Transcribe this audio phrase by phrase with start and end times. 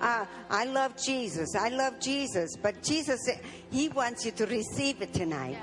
[0.00, 1.54] uh, I love Jesus.
[1.54, 2.56] I love Jesus.
[2.60, 3.20] But Jesus,
[3.70, 5.58] He wants you to receive it tonight.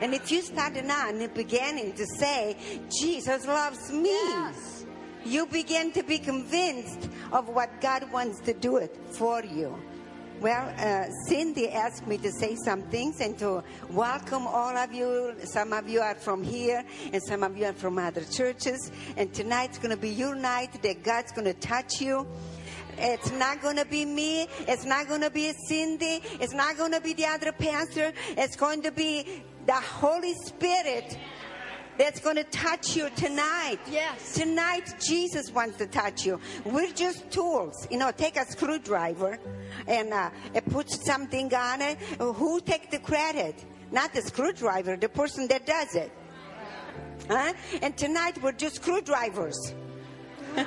[0.00, 2.56] And if you start now in the beginning to say,
[3.00, 4.86] Jesus loves me, Yes.
[5.24, 9.76] you begin to be convinced of what God wants to do it for you.
[10.40, 15.34] Well, uh, Cindy asked me to say some things and to welcome all of you.
[15.44, 16.82] Some of you are from here
[17.12, 18.90] and some of you are from other churches.
[19.18, 22.26] And tonight's going to be your night that God's going to touch you.
[23.00, 24.46] It's not going to be me.
[24.68, 26.20] It's not going to be Cindy.
[26.38, 28.12] It's not going to be the other pastor.
[28.36, 31.16] It's going to be the Holy Spirit
[31.98, 33.78] that's going to touch you tonight.
[33.90, 34.34] Yes.
[34.34, 36.40] Tonight, Jesus wants to touch you.
[36.64, 37.86] We're just tools.
[37.90, 39.38] You know, take a screwdriver
[39.86, 40.30] and, uh,
[40.70, 41.98] put something on it.
[42.18, 43.64] Who take the credit?
[43.90, 46.12] Not the screwdriver, the person that does it.
[47.28, 47.52] Huh?
[47.82, 49.74] And tonight, we're just screwdrivers.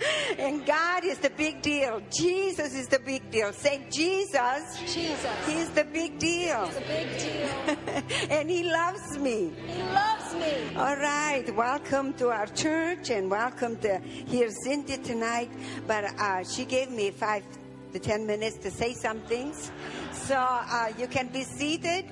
[0.38, 2.00] and God is the big deal.
[2.10, 3.52] Jesus is the big deal.
[3.52, 5.46] Say, Jesus, Jesus.
[5.46, 6.64] He's the big deal.
[6.64, 8.30] It's a big deal.
[8.30, 9.52] and He loves me.
[9.66, 10.76] He loves me.
[10.76, 15.50] All right, welcome to our church and welcome to hear Cindy tonight.
[15.86, 17.44] But uh, she gave me five
[17.92, 19.70] to ten minutes to say some things.
[20.12, 22.06] So uh, you can be seated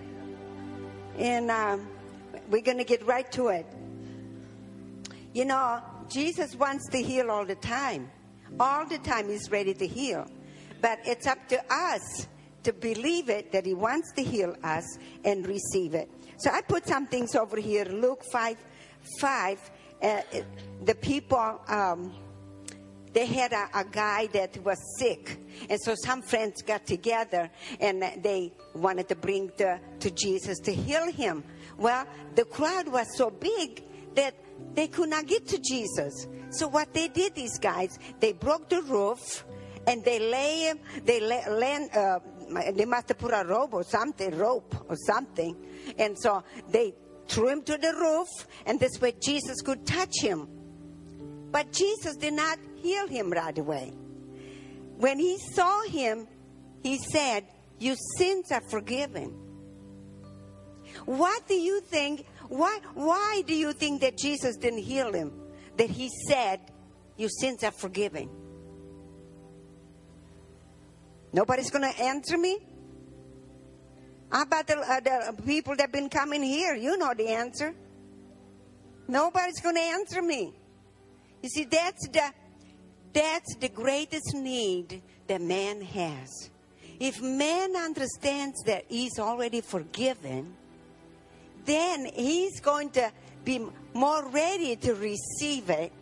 [1.19, 1.89] and um,
[2.51, 3.67] we're going to get right to it.
[5.33, 5.83] You know,
[6.15, 8.09] Jesus wants to heal all the time.
[8.61, 10.31] All the time, He's ready to heal.
[10.81, 12.29] But it's up to us
[12.63, 14.85] to believe it that He wants to heal us
[15.25, 16.09] and receive it.
[16.39, 17.85] So I put some things over here.
[17.87, 18.57] Luke 5
[19.21, 19.71] 5.
[20.01, 20.21] Uh,
[20.85, 21.61] the people.
[21.67, 22.15] Um,
[23.13, 25.39] they had a, a, guy that was sick.
[25.71, 27.49] And so some friends got together
[27.79, 31.45] and they wanted to bring the, to Jesus to heal him.
[31.79, 33.85] Well, the crowd was so big
[34.17, 34.35] that
[34.75, 36.27] they could not get to Jesus.
[36.51, 39.45] So what they did, these guys, they broke the roof
[39.87, 42.19] and they lay him, they lay, lay, uh,
[42.73, 45.57] they must have put a rope or something, rope or something.
[45.99, 46.95] And so they
[47.29, 48.29] threw him to the roof
[48.67, 50.49] and this way Jesus could touch him.
[51.51, 53.93] But Jesus did not heal him right away.
[54.97, 56.27] When he saw him,
[56.83, 57.45] he said,
[57.79, 59.45] Your sins are forgiven.
[61.05, 62.27] What do you think?
[62.49, 65.33] Why, why do you think that Jesus didn't heal him?
[65.77, 66.61] That he said,
[67.17, 68.29] Your sins are forgiven.
[71.33, 72.59] Nobody's going to answer me?
[74.31, 76.75] How about the, uh, the people that have been coming here?
[76.75, 77.75] You know the answer.
[79.09, 80.55] Nobody's going to answer me.
[81.43, 82.33] You see, that's the,
[83.13, 86.51] that's the greatest need that man has.
[87.01, 90.55] If man understands that he's already forgiven,
[91.65, 93.11] then he's going to
[93.45, 95.93] be more ready to receive it,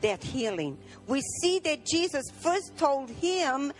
[0.00, 0.78] that healing.
[1.06, 3.72] We see that Jesus first told him,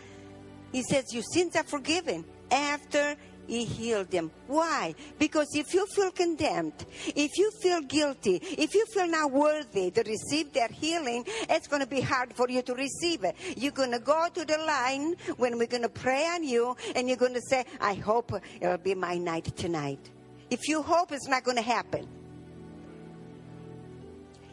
[0.73, 3.17] He says, Your sins are forgiven after
[3.47, 4.31] he healed them.
[4.47, 4.95] Why?
[5.19, 10.03] Because if you feel condemned, if you feel guilty, if you feel not worthy to
[10.03, 13.37] receive that healing, it's going to be hard for you to receive it.
[13.57, 17.09] You're going to go to the line when we're going to pray on you, and
[17.09, 20.11] you're going to say, I hope it'll be my night tonight.
[20.53, 22.07] If you hope it's not going to happen,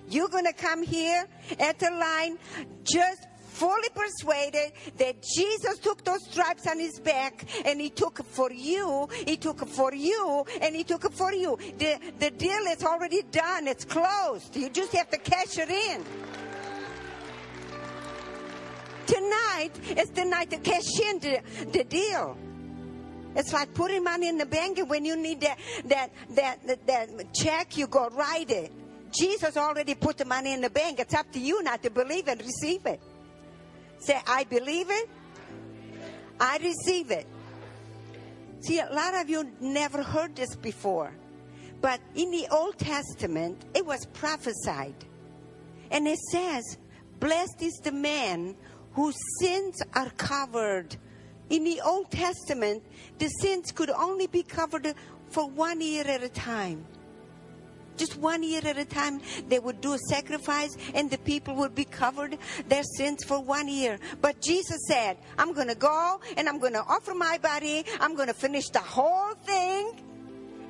[0.07, 1.27] you're going to come here
[1.59, 2.37] at the line
[2.85, 8.27] just fully persuaded that Jesus took those stripes on his back and he took it
[8.27, 11.57] for you, he took it for you, and he took it for you.
[11.77, 14.55] The, the deal is already done, it's closed.
[14.55, 16.05] You just have to cash it in.
[19.05, 21.41] Tonight is the night to cash in the,
[21.73, 22.37] the deal.
[23.35, 26.87] It's like putting money in the bank, and when you need that, that, that, that,
[26.87, 28.71] that check, you go write it.
[29.11, 30.99] Jesus already put the money in the bank.
[30.99, 32.99] It's up to you not to believe and receive it.
[33.99, 35.09] Say, I believe it.
[36.39, 37.27] I receive it.
[38.61, 41.11] See, a lot of you never heard this before.
[41.81, 44.95] But in the Old Testament, it was prophesied.
[45.91, 46.77] And it says,
[47.19, 48.55] Blessed is the man
[48.93, 50.95] whose sins are covered.
[51.49, 52.83] In the Old Testament,
[53.17, 54.93] the sins could only be covered
[55.29, 56.85] for one year at a time
[57.99, 59.19] just one year at a time
[59.49, 62.37] they would do a sacrifice and the people would be covered
[62.69, 66.71] their sins for one year but jesus said i'm going to go and i'm going
[66.71, 69.91] to offer my body i'm going to finish the whole thing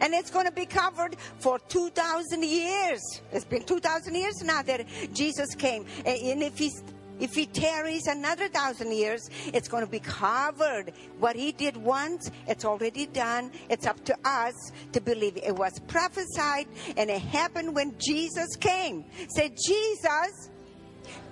[0.01, 3.01] and it's going to be covered for 2,000 years.
[3.33, 5.85] It's been 2,000 years now that Jesus came.
[6.05, 6.83] And if he's
[7.19, 10.93] if he tarries another thousand years, it's going to be covered.
[11.19, 13.51] What he did once, it's already done.
[13.69, 16.67] It's up to us to believe it was prophesied
[16.97, 19.05] and it happened when Jesus came.
[19.35, 20.49] Said Jesus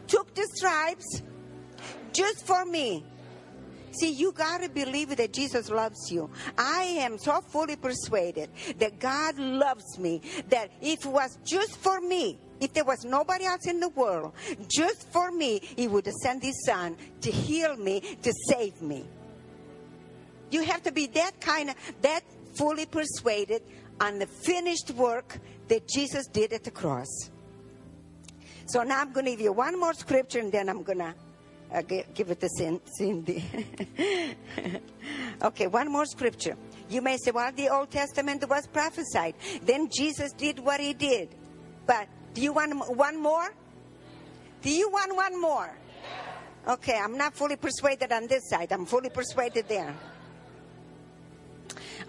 [0.07, 1.21] took the stripes.
[2.13, 3.05] just for me.
[3.91, 6.29] See, you got to believe that Jesus loves you.
[6.57, 11.99] I am so fully persuaded that God loves me that if it was just for
[12.01, 14.33] me, if there was nobody else in the world,
[14.67, 19.05] just for me, He would send His Son to heal me, to save me.
[20.49, 22.21] You have to be that kind of, that
[22.55, 23.61] fully persuaded
[23.99, 27.29] on the finished work that Jesus did at the cross.
[28.67, 31.13] So now I'm going to give you one more scripture and then I'm going to
[31.73, 32.49] uh, give it to
[32.97, 33.43] Cindy.
[35.41, 36.55] okay, one more scripture.
[36.89, 39.35] You may say, well, the Old Testament was prophesied.
[39.63, 41.35] Then Jesus did what he did.
[41.85, 43.53] But do you want one more?
[44.61, 45.69] Do you want one more?
[46.67, 48.71] Okay, I'm not fully persuaded on this side.
[48.71, 49.95] I'm fully persuaded there.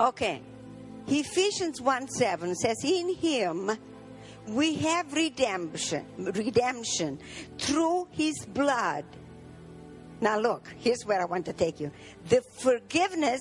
[0.00, 0.42] Okay.
[1.06, 3.70] Ephesians 1 7 says, In him
[4.48, 7.18] we have redemption, redemption
[7.58, 9.04] through his blood.
[10.20, 11.92] Now look, here's where I want to take you.
[12.28, 13.40] The forgiveness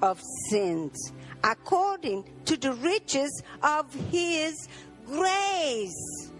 [0.00, 1.12] of sins
[1.42, 4.68] according to the riches of his
[5.06, 6.30] grace.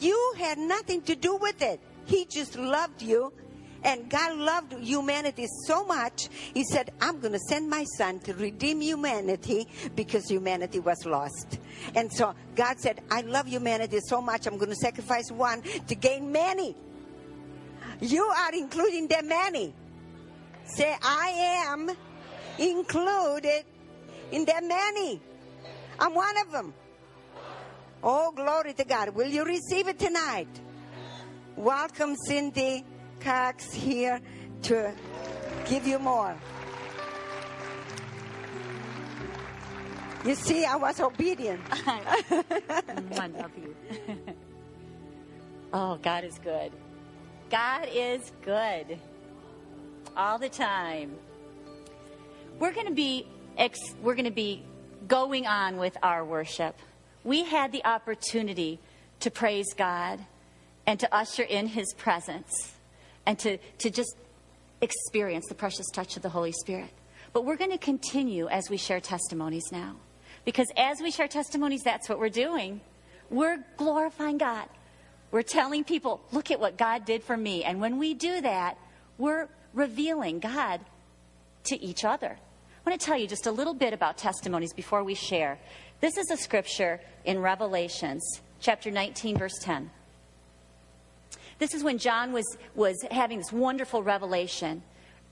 [0.00, 1.80] You had nothing to do with it.
[2.06, 3.32] He just loved you
[3.84, 8.34] and God loved humanity so much, He said, I'm going to send my son to
[8.34, 9.66] redeem humanity
[9.96, 11.58] because humanity was lost.
[11.94, 15.94] And so God said, I love humanity so much, I'm going to sacrifice one to
[15.94, 16.76] gain many.
[18.00, 19.74] You are including the many.
[20.64, 21.90] Say, I am
[22.58, 23.64] included
[24.30, 25.20] in the many.
[25.98, 26.74] I'm one of them.
[28.04, 29.10] Oh, glory to God.
[29.10, 30.48] Will you receive it tonight?
[31.56, 32.84] Welcome, Cindy.
[33.20, 34.20] Cox here
[34.62, 34.92] to
[35.66, 36.36] give you more.
[40.24, 41.60] You see, I was obedient.
[41.70, 43.74] I love you.
[45.72, 46.72] oh, God is good.
[47.50, 48.98] God is good
[50.16, 51.12] all the time.
[52.58, 53.26] We're going to be
[53.56, 54.64] ex- we're going to be
[55.06, 56.76] going on with our worship.
[57.24, 58.80] We had the opportunity
[59.20, 60.20] to praise God
[60.86, 62.74] and to usher in His presence
[63.26, 64.16] and to, to just
[64.80, 66.90] experience the precious touch of the Holy Spirit.
[67.32, 69.96] But we're going to continue as we share testimonies now.
[70.44, 72.80] Because as we share testimonies, that's what we're doing.
[73.30, 74.68] We're glorifying God.
[75.30, 77.64] We're telling people, look at what God did for me.
[77.64, 78.76] And when we do that,
[79.16, 80.80] we're revealing God
[81.64, 82.36] to each other.
[82.84, 85.58] I want to tell you just a little bit about testimonies before we share.
[86.02, 89.88] This is a scripture in Revelations, chapter 19, verse 10.
[91.60, 94.82] This is when John was, was having this wonderful revelation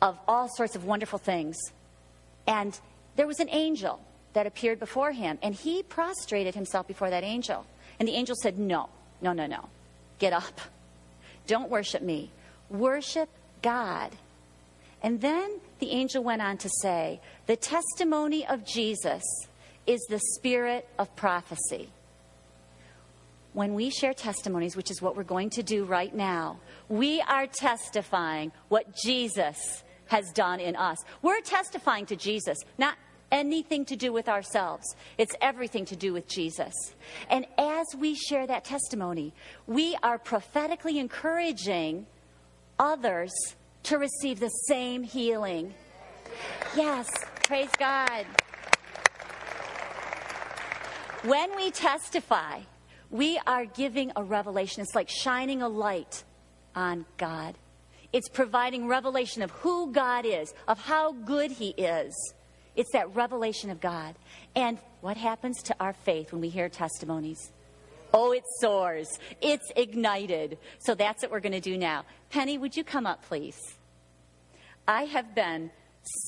[0.00, 1.58] of all sorts of wonderful things.
[2.46, 2.78] And
[3.16, 4.00] there was an angel
[4.32, 7.66] that appeared before him, and he prostrated himself before that angel.
[7.98, 8.90] And the angel said, No,
[9.20, 9.68] no, no, no.
[10.20, 10.60] Get up.
[11.48, 12.30] Don't worship me.
[12.68, 13.28] Worship
[13.60, 14.12] God.
[15.02, 19.24] And then the angel went on to say, The testimony of Jesus
[19.86, 21.90] is the spirit of prophecy
[23.52, 27.46] when we share testimonies, which is what we're going to do right now, we are
[27.46, 30.98] testifying what Jesus has done in us.
[31.22, 32.96] We're testifying to Jesus, not
[33.32, 34.84] anything to do with ourselves.
[35.18, 36.74] It's everything to do with Jesus.
[37.28, 39.32] And as we share that testimony,
[39.66, 42.06] we are prophetically encouraging
[42.78, 43.32] others
[43.84, 45.74] to receive the same healing.
[46.76, 47.08] Yes,
[47.44, 48.26] praise God.
[51.22, 52.60] When we testify,
[53.10, 54.80] we are giving a revelation.
[54.82, 56.24] It's like shining a light
[56.74, 57.56] on God.
[58.10, 62.14] It's providing revelation of who God is, of how good He is.
[62.74, 64.14] It's that revelation of God.
[64.56, 67.52] And what happens to our faith when we hear testimonies?
[68.14, 69.18] Oh, it soars.
[69.42, 70.56] It's ignited.
[70.78, 72.06] So that's what we're going to do now.
[72.30, 73.60] Penny, would you come up, please?
[74.88, 75.70] I have been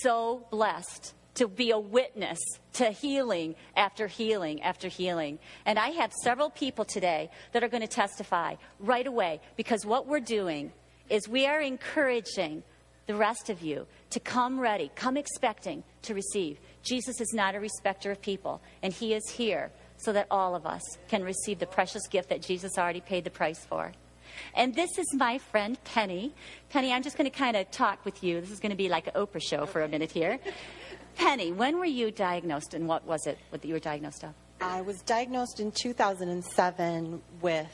[0.02, 2.38] so blessed to be a witness
[2.74, 5.38] to healing after healing after healing.
[5.64, 10.06] And I have several people today that are going to testify right away because what
[10.06, 10.72] we're doing
[11.08, 12.62] is we are encouraging
[13.06, 16.58] the rest of you to come ready, come expecting to receive.
[16.82, 20.66] Jesus is not a respecter of people, and He is here so that all of
[20.66, 23.92] us can receive the precious gift that Jesus already paid the price for.
[24.54, 26.32] And this is my friend Penny.
[26.70, 28.40] Penny, I'm just going to kind of talk with you.
[28.40, 30.38] This is going to be like an Oprah show for a minute here.
[31.16, 34.34] Penny, when were you diagnosed and what was it that you were diagnosed of?
[34.60, 37.66] I was diagnosed in 2007 with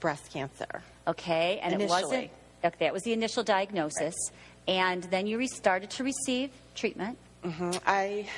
[0.00, 0.82] breast cancer.
[1.06, 2.00] Okay, and Initially.
[2.00, 2.30] it wasn't.
[2.64, 4.74] Okay, that was the initial diagnosis, right.
[4.74, 7.16] and then you started to receive treatment.
[7.44, 7.70] Mm-hmm.
[7.86, 8.28] I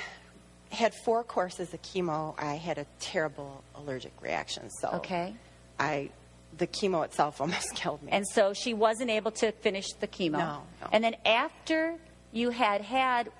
[0.71, 2.35] had four courses of chemo.
[2.37, 5.33] I had a terrible allergic reaction, so okay,
[5.79, 6.11] I
[6.57, 8.11] the chemo itself almost killed me.
[8.11, 10.33] And so she wasn't able to finish the chemo.
[10.33, 10.87] No, no.
[10.91, 11.95] And then after
[12.31, 13.31] you had had,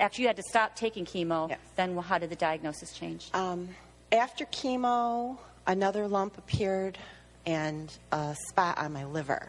[0.00, 1.58] after you had to stop taking chemo, Yes.
[1.76, 3.28] then how did the diagnosis change?
[3.34, 3.68] um,
[4.12, 5.36] after chemo,
[5.66, 6.96] another lump appeared
[7.44, 9.48] and a spot on my liver.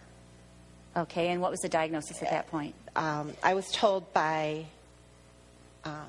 [0.95, 2.73] Okay, and what was the diagnosis at that point?
[2.95, 4.65] Um, I was told by
[5.85, 6.05] um,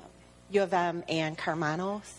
[0.51, 2.11] U of M and Karmanos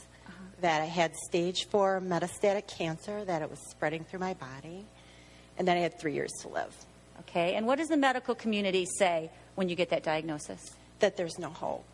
[0.61, 4.85] that I had stage four metastatic cancer, that it was spreading through my body,
[5.59, 6.75] and that I had three years to live.
[7.21, 10.61] Okay, and what does the medical community say when you get that diagnosis?
[11.01, 11.85] That there's no hope.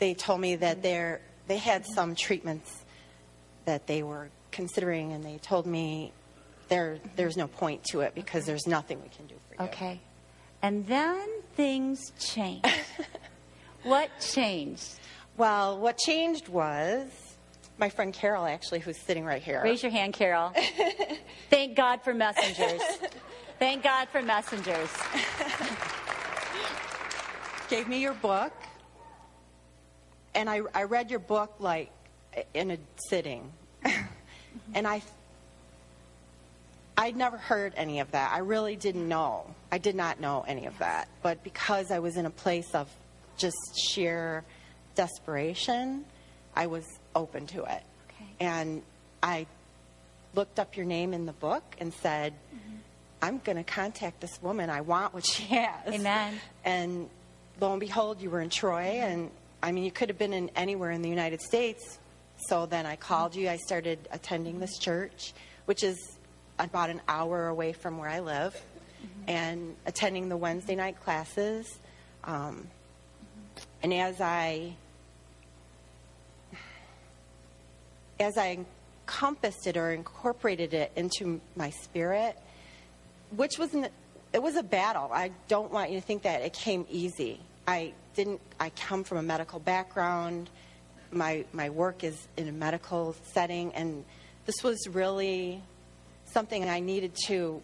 [0.00, 2.84] They told me that there they had some treatments
[3.66, 6.12] that they were considering, and they told me
[6.68, 9.68] there there's no point to it because there's nothing we can do for you.
[9.68, 10.00] Okay,
[10.62, 12.66] and then things changed.
[13.84, 14.94] what changed?
[15.36, 17.08] Well, what changed was
[17.78, 19.62] my friend Carol, actually, who's sitting right here.
[19.64, 20.52] Raise your hand, Carol.
[21.50, 22.82] Thank God for messengers.
[23.58, 24.90] Thank God for messengers.
[27.70, 28.52] gave me your book,
[30.34, 31.90] and I, I read your book like
[32.54, 33.50] in a sitting,
[34.74, 35.02] and I
[36.96, 38.32] I'd never heard any of that.
[38.32, 39.46] I really didn't know.
[39.72, 42.88] I did not know any of that, but because I was in a place of
[43.38, 43.56] just
[43.88, 44.44] sheer
[44.94, 46.04] desperation,
[46.54, 46.84] I was
[47.14, 48.30] open to it, Okay.
[48.38, 48.82] and
[49.22, 49.46] I
[50.34, 52.32] looked up your name in the book and said.
[52.54, 52.76] Mm-hmm.
[53.22, 54.70] I'm going to contact this woman.
[54.70, 55.92] I want what she has.
[55.92, 56.40] Amen.
[56.64, 57.10] And
[57.60, 59.12] lo and behold, you were in Troy, mm-hmm.
[59.12, 59.30] and
[59.62, 61.98] I mean, you could have been in anywhere in the United States.
[62.48, 63.48] So then I called you.
[63.48, 65.34] I started attending this church,
[65.66, 66.16] which is
[66.58, 68.60] about an hour away from where I live,
[69.26, 71.78] and attending the Wednesday night classes.
[72.24, 72.66] Um,
[73.82, 74.74] and as I
[78.18, 78.58] as I
[79.10, 82.36] encompassed it or incorporated it into my spirit,
[83.34, 83.88] which was an,
[84.32, 85.10] it was a battle.
[85.12, 87.40] I don't want you to think that it came easy.
[87.66, 88.40] I didn't.
[88.58, 90.50] I come from a medical background.
[91.12, 94.04] My my work is in a medical setting, and
[94.46, 95.62] this was really
[96.24, 97.60] something I needed to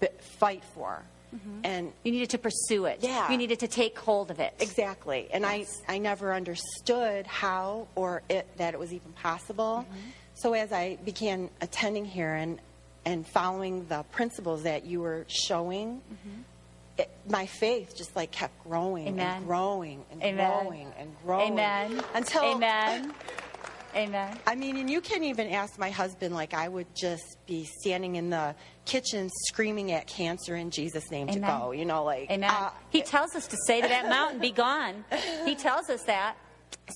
[0.00, 1.02] b- fight for.
[1.34, 1.60] Mm-hmm.
[1.64, 2.98] And You needed to pursue it.
[3.00, 3.30] Yeah.
[3.30, 4.54] You needed to take hold of it.
[4.60, 5.28] Exactly.
[5.32, 9.84] And I, I never understood how or it, that it was even possible.
[9.88, 10.10] Mm-hmm.
[10.34, 12.60] So as I began attending here and,
[13.04, 16.42] and following the principles that you were showing, mm-hmm.
[16.98, 19.36] It, my faith just like kept growing Amen.
[19.38, 20.62] and growing and Amen.
[20.64, 21.52] growing and growing.
[21.52, 22.02] Amen.
[22.14, 23.12] Until Amen.
[23.94, 24.36] Amen.
[24.46, 28.16] I mean, and you can't even ask my husband, like, I would just be standing
[28.16, 28.54] in the
[28.86, 31.42] kitchen screaming at cancer in Jesus' name Amen.
[31.42, 32.28] to go, you know, like.
[32.30, 32.50] Amen.
[32.50, 35.04] uh, he tells us to say to that mountain, be gone.
[35.44, 36.36] He tells us that.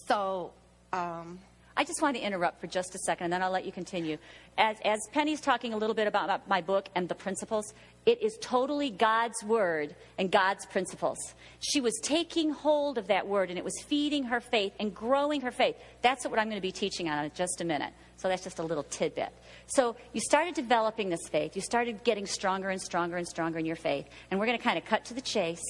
[0.07, 0.53] so,
[0.93, 1.39] um,
[1.79, 4.19] I just want to interrupt for just a second, and then I'll let you continue.
[4.59, 7.73] As, as Penny's talking a little bit about my- my book and the principles,
[8.05, 11.19] it is totally God's word and God's principles.
[11.61, 15.41] She was taking hold of that word, and it was feeding her faith and growing
[15.43, 15.77] her faith.
[16.03, 17.93] That's what I'm going to be teaching on in just a minute.
[18.17, 19.29] So that's just a little tidbit.
[19.69, 21.55] So you started developing this faith.
[21.55, 24.07] You started getting stronger and stronger and stronger in your faith.
[24.33, 25.63] And we're going to kind of cut to the chase.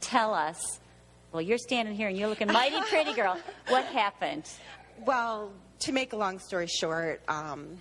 [0.00, 0.80] Tell us.
[1.30, 3.38] Well, you're standing here and you're looking mighty pretty, girl.
[3.68, 4.50] What happened?
[5.04, 7.78] Well, to make a long story short, um,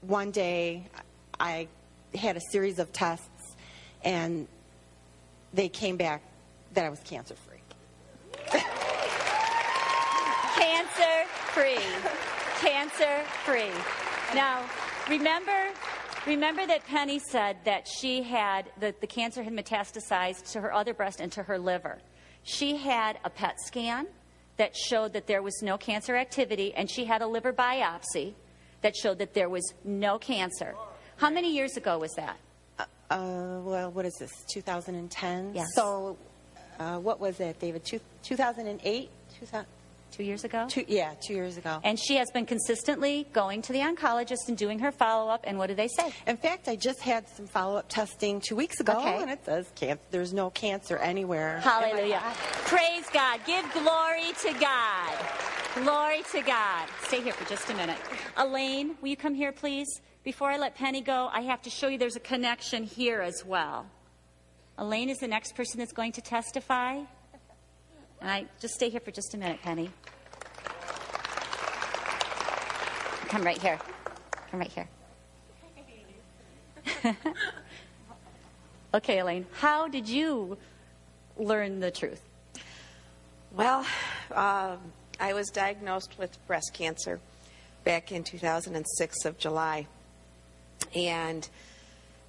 [0.00, 0.86] one day
[1.38, 1.68] I
[2.14, 3.56] had a series of tests,
[4.02, 4.48] and
[5.52, 6.22] they came back
[6.72, 7.58] that I was cancer free.
[10.56, 11.78] Cancer free.
[12.60, 13.70] Cancer free.
[14.34, 14.64] Now,
[15.08, 15.70] remember
[16.26, 20.94] remember that Penny said that she had that the cancer had metastasized to her other
[20.94, 21.98] breast and to her liver.
[22.42, 24.06] She had a PET scan
[24.56, 28.34] that showed that there was no cancer activity and she had a liver biopsy
[28.82, 30.74] that showed that there was no cancer.
[31.16, 32.36] How many years ago was that?
[32.78, 34.30] Uh, well, what is this?
[34.52, 35.52] 2010.
[35.54, 35.66] Yes.
[35.74, 36.16] So,
[36.78, 37.84] uh, what was it, David?
[37.84, 39.10] Two, 2008.
[39.38, 39.66] 2000,
[40.16, 40.66] 2 years ago?
[40.68, 41.80] two, yeah, two years ago.
[41.82, 45.58] And she has been consistently going to the oncologist and doing her follow up and
[45.58, 46.12] what do they say?
[46.26, 49.22] In fact, I just had some follow-up testing two weeks ago, Okay.
[49.22, 49.66] and it says
[50.10, 51.60] there's no cancer anywhere.
[51.60, 52.22] Hallelujah.
[52.66, 53.40] Praise God.
[53.46, 55.14] Give glory to God.
[55.74, 56.88] Glory to God.
[57.02, 57.98] Stay here for just a minute.
[58.36, 59.88] Elaine, will you come here, please?
[60.22, 63.44] Before I let Penny go, I have to show you there's a connection here as
[63.44, 63.86] well.
[64.78, 67.00] Elaine is the next person that's going to testify.
[68.24, 69.90] And I just stay here for just a minute, Penny.
[73.28, 73.78] Come right here.
[74.50, 74.88] Come right here.
[78.94, 80.56] okay, Elaine, how did you
[81.36, 82.22] learn the truth?
[83.52, 83.80] Well,
[84.32, 84.78] um,
[85.20, 87.20] I was diagnosed with breast cancer
[87.84, 89.86] back in 2006 of July.
[90.94, 91.46] And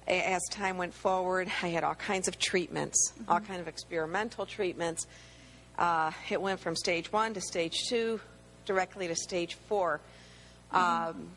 [0.06, 5.06] as time went forward, I had all kinds of treatments, all kind of experimental treatments.
[5.78, 8.20] Uh, it went from stage one to stage two,
[8.64, 10.00] directly to stage 4
[10.72, 11.28] Um,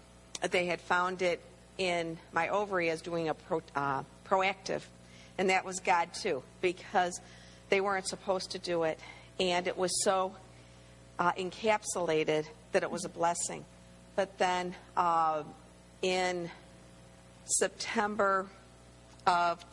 [0.49, 1.39] they had found it
[1.77, 4.81] in my ovary as doing a pro, uh, proactive,
[5.37, 7.19] and that was God too, because
[7.69, 8.99] they weren't supposed to do it,
[9.39, 10.33] and it was so
[11.19, 13.63] uh, encapsulated that it was a blessing.
[14.15, 15.43] But then uh,
[16.01, 16.49] in
[17.45, 18.47] September
[19.27, 19.63] of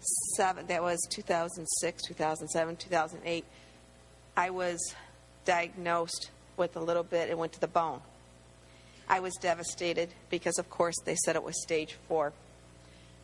[0.00, 3.44] 2007, that was 2006, 2007, 2008,
[4.36, 4.94] I was
[5.44, 8.00] diagnosed with a little bit, it went to the bone.
[9.08, 12.32] I was devastated because, of course, they said it was stage four.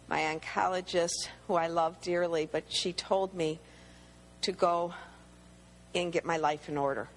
[0.09, 3.59] My oncologist, who I love dearly, but she told me
[4.43, 4.95] to go
[5.95, 7.09] and get my life in order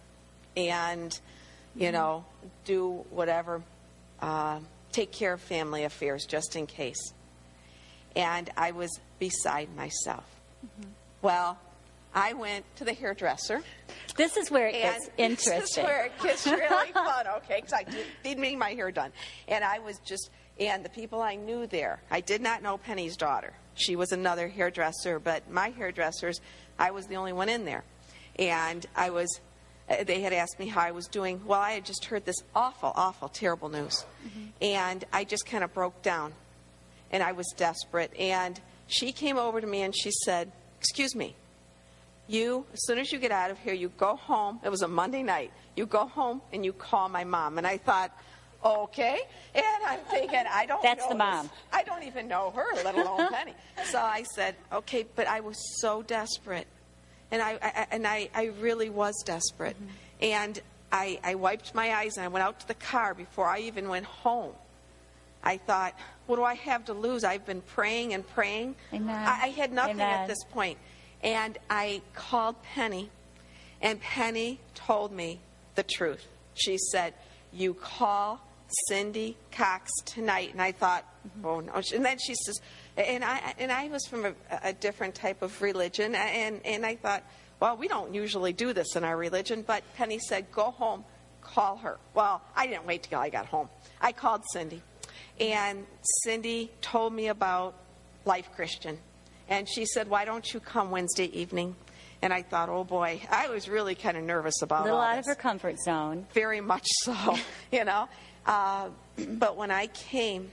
[0.55, 1.17] and,
[1.75, 2.25] you know,
[2.65, 3.61] do whatever,
[4.21, 4.59] uh,
[4.91, 7.13] take care of family affairs just in case.
[8.17, 10.25] And I was beside myself.
[11.21, 11.57] Well,
[12.15, 13.61] I went to the hairdresser.
[14.15, 15.59] This is where it gets interesting.
[15.59, 17.57] This is where it gets really fun, okay?
[17.57, 19.11] Because I did, did need my hair done.
[19.47, 23.17] And I was just, and the people I knew there, I did not know Penny's
[23.17, 23.53] daughter.
[23.75, 26.41] She was another hairdresser, but my hairdressers,
[26.79, 27.83] I was the only one in there.
[28.39, 29.39] And I was,
[29.87, 31.41] uh, they had asked me how I was doing.
[31.45, 34.05] Well, I had just heard this awful, awful, terrible news.
[34.59, 36.33] And I just kind of broke down.
[37.11, 38.13] And I was desperate.
[38.17, 41.35] And she came over to me and she said, Excuse me,
[42.27, 44.59] you, as soon as you get out of here, you go home.
[44.63, 45.51] It was a Monday night.
[45.75, 47.57] You go home and you call my mom.
[47.57, 48.11] And I thought,
[48.63, 49.21] okay.
[49.55, 51.49] And I'm thinking, I don't That's know the this- mom.
[51.71, 53.53] I don't even know her, let alone Penny.
[53.85, 56.67] So I said, okay, but I was so desperate.
[57.31, 59.75] And I, I and I, I really was desperate.
[59.75, 59.91] Mm-hmm.
[60.21, 60.59] And
[60.91, 63.89] I, I wiped my eyes and I went out to the car before I even
[63.89, 64.53] went home.
[65.43, 65.93] I thought,
[66.27, 67.23] what do I have to lose?
[67.23, 68.75] I've been praying and praying.
[68.93, 69.15] Amen.
[69.15, 70.21] I, I had nothing Amen.
[70.21, 70.77] at this point.
[71.23, 73.09] And I called Penny,
[73.81, 75.39] and Penny told me
[75.75, 76.27] the truth.
[76.53, 77.13] She said,
[77.51, 78.39] You call
[78.87, 80.51] Cindy Cox tonight.
[80.51, 81.45] And I thought, mm-hmm.
[81.45, 81.81] Oh, no.
[81.93, 82.59] And then she says,
[82.97, 86.95] and I, and I was from a, a different type of religion, and, and I
[86.95, 87.23] thought,
[87.59, 91.05] Well, we don't usually do this in our religion, but Penny said, Go home,
[91.41, 91.97] call her.
[92.13, 93.69] Well, I didn't wait till I got home.
[94.01, 94.81] I called Cindy,
[95.39, 95.85] and
[96.23, 97.75] Cindy told me about
[98.25, 98.97] Life Christian.
[99.49, 101.75] And she said, Why don't you come Wednesday evening?
[102.21, 105.03] And I thought, Oh boy, I was really kind of nervous a about little all
[105.03, 106.25] out of her comfort zone.
[106.33, 107.37] Very much so,
[107.71, 108.09] you know.
[108.45, 110.49] Uh, but when I came,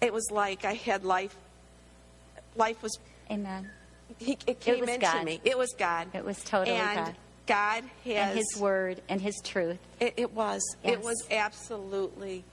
[0.00, 1.36] it was like I had life.
[2.56, 2.98] Life was,
[3.30, 3.70] Amen.
[4.18, 5.24] he, it came was into God.
[5.24, 5.40] me.
[5.44, 6.08] It was God.
[6.14, 7.14] It was totally and God.
[7.46, 8.28] God has.
[8.30, 9.78] And His word and His truth.
[10.00, 10.62] It, it was.
[10.84, 10.94] Yes.
[10.94, 12.44] It was absolutely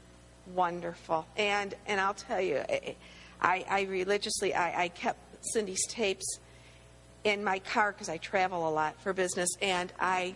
[0.53, 1.25] wonderful.
[1.38, 2.95] And and I'll tell you, I,
[3.41, 5.19] I, I religiously I, I kept
[5.53, 6.39] Cindy's tapes
[7.23, 10.36] in my car because I travel a lot for business, and I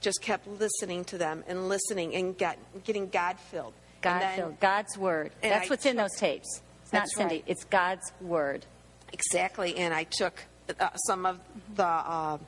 [0.00, 3.74] just kept listening to them and listening and got, getting God filled.
[4.00, 4.60] God filled.
[4.60, 5.32] God's word.
[5.42, 6.62] That's I what's in those tapes.
[6.82, 7.36] It's not Cindy.
[7.36, 7.44] right.
[7.46, 8.64] It's God's word.
[9.12, 10.44] Exactly, and I took
[10.78, 11.40] uh, some of
[11.74, 12.38] the uh,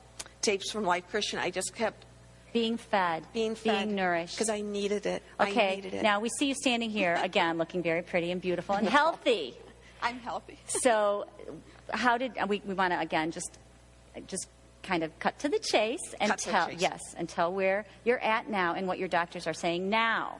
[0.41, 1.39] tapes from Life Christian.
[1.39, 2.05] I just kept
[2.53, 3.23] Being fed.
[3.33, 4.35] being fed Being nourished.
[4.35, 5.23] because I needed it.
[5.39, 5.75] I Okay.
[5.77, 6.03] needed it.
[6.03, 9.55] Now we see you standing here again, looking very pretty and beautiful and healthy.
[10.01, 10.57] I'm healthy.
[10.67, 11.25] So,
[11.91, 12.61] how did we?
[12.65, 13.57] We want to again just,
[14.27, 14.47] just
[14.83, 16.81] kind of cut to the chase and Cut tell chase.
[16.81, 20.39] yes, and tell where you're at now and what your doctors are saying now.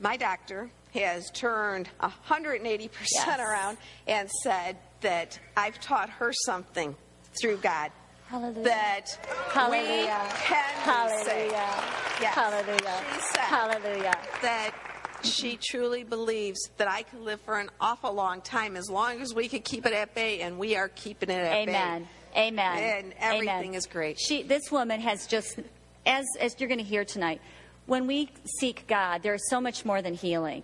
[0.00, 3.38] my doctor has turned 180% Yes.
[3.38, 6.96] around and said that I've taught her something
[7.40, 7.90] through God
[8.32, 8.64] Hallelujah.
[8.64, 9.18] that
[9.50, 10.22] Hallelujah.
[10.24, 11.48] we can say.
[11.50, 11.84] Hallelujah.
[12.18, 12.34] Yes.
[12.34, 13.04] Hallelujah.
[13.14, 14.18] She said Hallelujah.
[14.40, 14.70] that
[15.22, 19.34] she truly believes that I could live for an awful long time as long as
[19.34, 22.08] we could keep it at bay, and we are keeping it at Amen.
[22.34, 22.40] bay.
[22.40, 22.78] Amen.
[22.78, 23.04] Amen.
[23.04, 23.74] And everything Amen.
[23.74, 24.18] is great.
[24.18, 25.60] She, this woman has just,
[26.06, 27.42] as as you're going to hear tonight,
[27.84, 30.62] when we seek God, there is so much more than healing.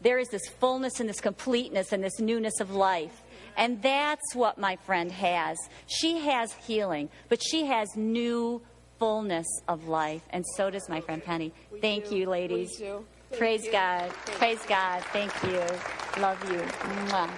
[0.00, 3.21] There is this fullness and this completeness and this newness of life.
[3.56, 5.58] And that's what my friend has.
[5.86, 8.62] She has healing, but she has new
[8.98, 10.22] fullness of life.
[10.30, 11.52] And so does my friend Penny.
[11.80, 12.16] Thank do.
[12.16, 12.78] you, ladies.
[12.78, 13.72] Thank Praise you.
[13.72, 14.12] God.
[14.12, 15.02] Thank Praise God.
[15.12, 16.22] Thank you.
[16.22, 16.58] Love you.
[16.58, 17.30] Mwah.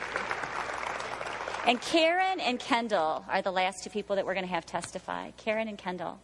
[1.66, 5.30] And Karen and Kendall are the last two people that we're going to have testify.
[5.38, 6.18] Karen and Kendall.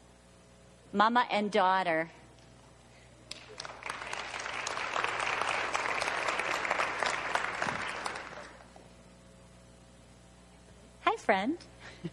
[0.92, 2.10] Mama and daughter.
[11.30, 11.58] Friend.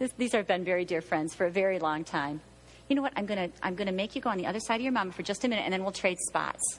[0.00, 2.40] This, these have been very dear friends for a very long time.
[2.88, 3.12] You know what?
[3.16, 5.24] I'm gonna I'm gonna make you go on the other side of your mama for
[5.24, 6.78] just a minute, and then we'll trade spots.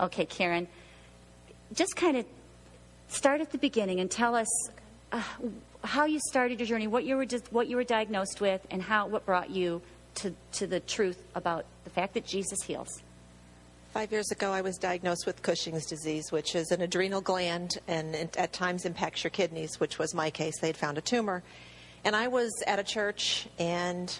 [0.00, 0.66] Okay, Karen.
[1.74, 2.24] Just kind of
[3.08, 4.48] start at the beginning and tell us
[5.12, 5.22] uh,
[5.84, 8.80] how you started your journey, what you were just, what you were diagnosed with, and
[8.82, 9.82] how what brought you
[10.16, 13.02] to to the truth about the fact that Jesus heals.
[13.94, 18.12] Five years ago, I was diagnosed with Cushing's disease, which is an adrenal gland and
[18.16, 20.58] it- at times impacts your kidneys, which was my case.
[20.60, 21.44] They had found a tumor.
[22.04, 24.12] And I was at a church and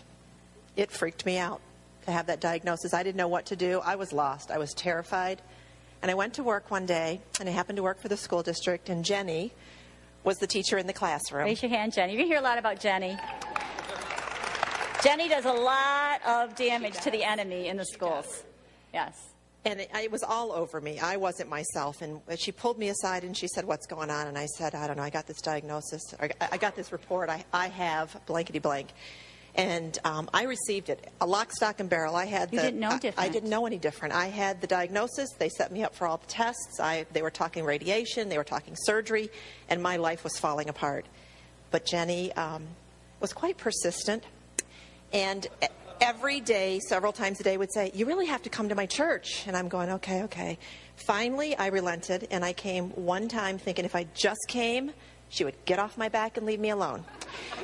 [0.77, 1.61] it freaked me out
[2.07, 2.95] to have that diagnosis.
[2.95, 3.81] I didn't know what to do.
[3.81, 4.53] I was lost.
[4.53, 5.43] I was terrified.
[6.03, 8.45] And I went to work one day and I happened to work for the school
[8.45, 9.51] district and Jenny
[10.23, 11.47] was the teacher in the classroom.
[11.47, 12.13] Raise your hand, Jenny.
[12.13, 13.19] You're going to hear a lot about Jenny.
[15.03, 18.45] Jenny does a lot of damage to the enemy in the schools.
[18.93, 19.34] Yes.
[19.67, 20.99] And it, it was all over me.
[20.99, 22.03] I wasn't myself.
[22.03, 24.27] And she pulled me aside and she said, What's going on?
[24.27, 25.03] And I said, I don't know.
[25.03, 26.03] I got this diagnosis.
[26.21, 27.31] I, I got this report.
[27.31, 28.89] I, I have blankety blank.
[29.57, 31.09] And um, I received it.
[31.21, 32.17] A lock, stock, and barrel.
[32.17, 34.13] I had You the, didn't know I- I, didn't know any different.
[34.13, 35.31] I had the diagnosis.
[35.39, 36.81] They set me up for all the tests.
[36.81, 38.29] I, they were talking radiation.
[38.29, 39.31] They were talking surgery.
[39.69, 41.07] And my life was falling apart.
[41.71, 42.67] But Jenny um,
[43.21, 44.25] was quite persistent.
[45.13, 45.67] And e-
[46.01, 48.87] every day, several times a day, would say, You really have to come to my
[48.87, 49.45] church.
[49.47, 50.59] And I'm going, Okay, okay.
[50.97, 54.93] Finally, I relented and I came one time thinking if I just came,
[55.29, 57.05] she would get off my back and leave me alone.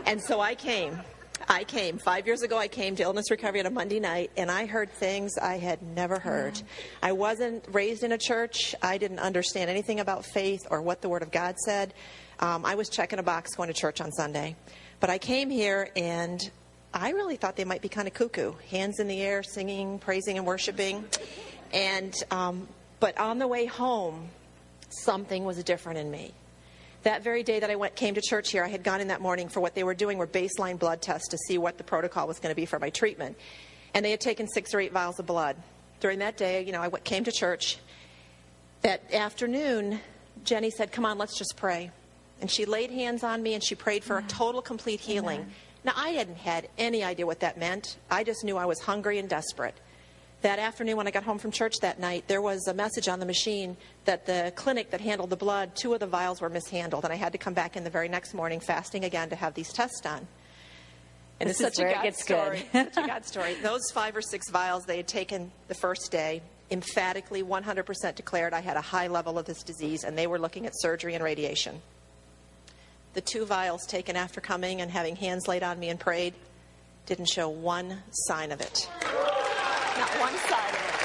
[0.07, 1.01] And so I came.
[1.49, 1.99] I came.
[1.99, 4.91] Five years ago, I came to Illness Recovery on a Monday night, and I heard
[4.93, 6.61] things I had never heard.
[7.03, 8.75] I wasn't raised in a church.
[8.83, 11.95] I didn't understand anything about faith or what the Word of God said.
[12.41, 14.57] Um, I was checking a box going to church on Sunday.
[15.01, 16.51] But I came here, and
[16.93, 20.39] I really thought they might be kind of cuckoo hands in the air, singing, praising,
[20.39, 21.05] and worshiping.
[21.73, 22.67] And, um,
[22.99, 24.29] but on the way home,
[24.89, 26.33] something was different in me.
[27.05, 29.21] That very day that I went, came to church here, I had gone in that
[29.21, 32.27] morning for what they were doing were baseline blood tests to see what the protocol
[32.27, 33.39] was going to be for my treatment.
[33.95, 35.57] And they had taken six or eight vials of blood.
[36.01, 37.79] During that day, you know, I went, came to church.
[38.83, 40.01] That afternoon,
[40.45, 41.91] Jenny said, Come on, let's just pray.
[42.41, 45.47] And she laid hands on me and she prayed for a total, complete healing.
[45.85, 47.97] Now, I hadn't had any idea what that meant.
[48.11, 49.75] I just knew I was hungry and desperate.
[50.43, 53.21] That afternoon, when I got home from church that night, there was a message on
[53.21, 57.05] the machine that the clinic that handled the blood, two of the vials were mishandled,
[57.05, 59.55] and I had to come back in the very next morning, fasting again, to have
[59.55, 60.27] these tests done.
[61.41, 62.69] And This it's is such a God story.
[62.73, 63.55] such a God story.
[63.63, 68.61] Those five or six vials they had taken the first day emphatically, 100% declared I
[68.61, 71.81] had a high level of this disease, and they were looking at surgery and radiation.
[73.15, 76.35] The two vials taken after coming and having hands laid on me and prayed
[77.07, 78.89] didn't show one sign of it.
[79.03, 81.01] Not one side of it.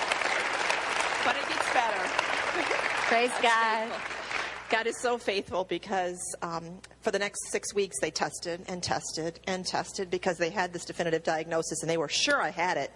[1.25, 1.97] But it gets better.
[3.07, 3.91] Praise God.
[4.69, 9.39] God is so faithful because um, for the next six weeks they tested and tested
[9.47, 12.91] and tested because they had this definitive diagnosis and they were sure I had it.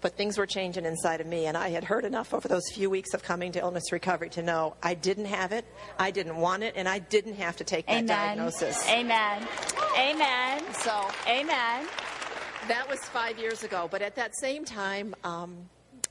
[0.00, 2.90] But things were changing inside of me, and I had heard enough over those few
[2.90, 5.64] weeks of coming to illness recovery to know I didn't have it,
[5.98, 8.06] I didn't want it, and I didn't have to take that Amen.
[8.06, 8.86] diagnosis.
[8.88, 9.48] Amen.
[9.98, 10.62] Amen.
[10.74, 11.86] So Amen.
[12.68, 13.88] that was five years ago.
[13.90, 15.56] But at that same time, um,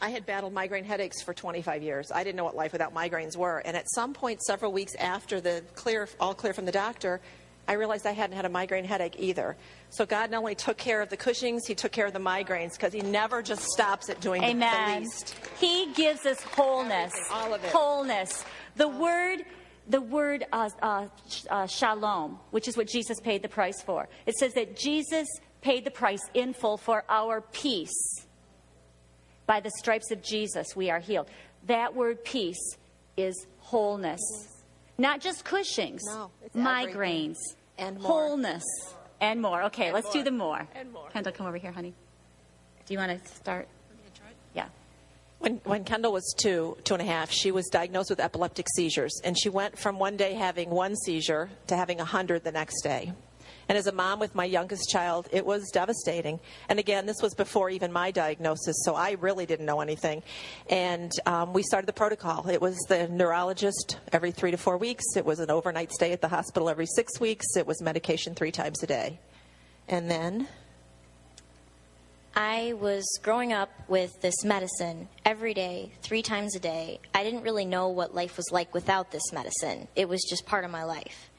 [0.01, 2.11] I had battled migraine headaches for 25 years.
[2.11, 3.59] I didn't know what life without migraines were.
[3.59, 7.21] And at some point, several weeks after the clear, all clear from the doctor,
[7.67, 9.55] I realized I hadn't had a migraine headache either.
[9.95, 12.73] So God not only took care of the Cushings, He took care of the migraines
[12.73, 15.03] because He never just stops at doing the- the Amen.
[15.03, 15.35] least.
[15.59, 17.13] He gives us wholeness.
[17.31, 17.71] All of it.
[17.71, 18.43] Wholeness.
[18.75, 19.45] The word,
[19.87, 21.07] the word uh, uh,
[21.49, 24.09] uh, shalom, which is what Jesus paid the price for.
[24.25, 25.27] It says that Jesus
[25.61, 28.25] paid the price in full for our peace.
[29.45, 31.29] By the stripes of Jesus, we are healed.
[31.67, 32.77] That word peace
[33.15, 34.19] is wholeness.
[34.97, 37.37] Not just Cushing's, No, migraines.
[37.77, 38.07] And more.
[38.11, 38.63] wholeness,
[39.21, 39.63] and more.
[39.63, 40.67] Okay, let's do the more.
[40.75, 41.09] And more.
[41.09, 41.93] Kendall, come over here, honey.
[42.85, 43.67] Do you want to start?
[44.53, 44.67] Yeah.
[45.39, 49.19] When, when Kendall was two, two and a half, she was diagnosed with epileptic seizures,
[49.23, 52.81] and she went from one day having one seizure to having a hundred the next
[52.81, 53.13] day.
[53.67, 56.39] And as a mom with my youngest child, it was devastating.
[56.69, 60.23] And again, this was before even my diagnosis, so I really didn't know anything.
[60.69, 62.47] And um, we started the protocol.
[62.47, 65.03] It was the neurologist every three to four weeks.
[65.15, 67.45] It was an overnight stay at the hospital every six weeks.
[67.55, 69.19] It was medication three times a day.
[69.87, 70.47] And then
[72.35, 76.99] I was growing up with this medicine every day, three times a day.
[77.13, 79.87] I didn't really know what life was like without this medicine.
[79.95, 81.29] It was just part of my life.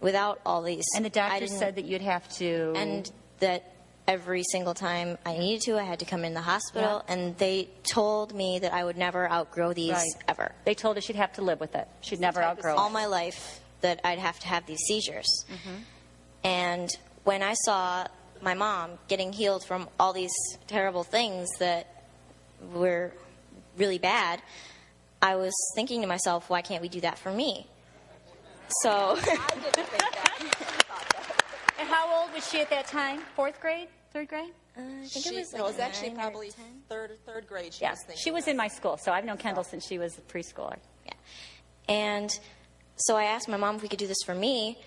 [0.00, 0.84] Without all these.
[0.94, 2.72] And the I doctor said that you'd have to.
[2.76, 3.72] And that
[4.06, 7.12] every single time I needed to, I had to come in the hospital, Yeah.
[7.14, 10.06] and they told me that I would never outgrow these Right.
[10.28, 10.52] ever.
[10.64, 11.88] They told her she'd have to live with it.
[12.02, 15.26] She'd never outgrow all my life that I'd have to have these seizures.
[15.50, 15.76] Mm-hmm.
[16.44, 16.90] And
[17.24, 18.06] when I saw
[18.40, 20.32] my mom getting healed from all these
[20.68, 22.04] terrible things that
[22.72, 23.12] were
[23.76, 24.40] really bad,
[25.20, 27.66] I was thinking to myself, why can't we do that for me?
[28.68, 29.16] So,
[31.78, 33.20] And how old was she at that time?
[33.34, 33.88] Fourth grade?
[34.12, 34.50] Third grade?
[34.76, 36.64] uh, I think She, it was like no, it was actually probably 10.
[36.88, 37.74] third third grade.
[37.74, 38.52] She Yeah, was thinking she was this.
[38.52, 40.76] in my school, so I've known Kendall since she was a preschooler.
[41.04, 41.12] Yeah.
[41.88, 42.30] And
[42.96, 44.78] so I asked my mom if we could do this for me,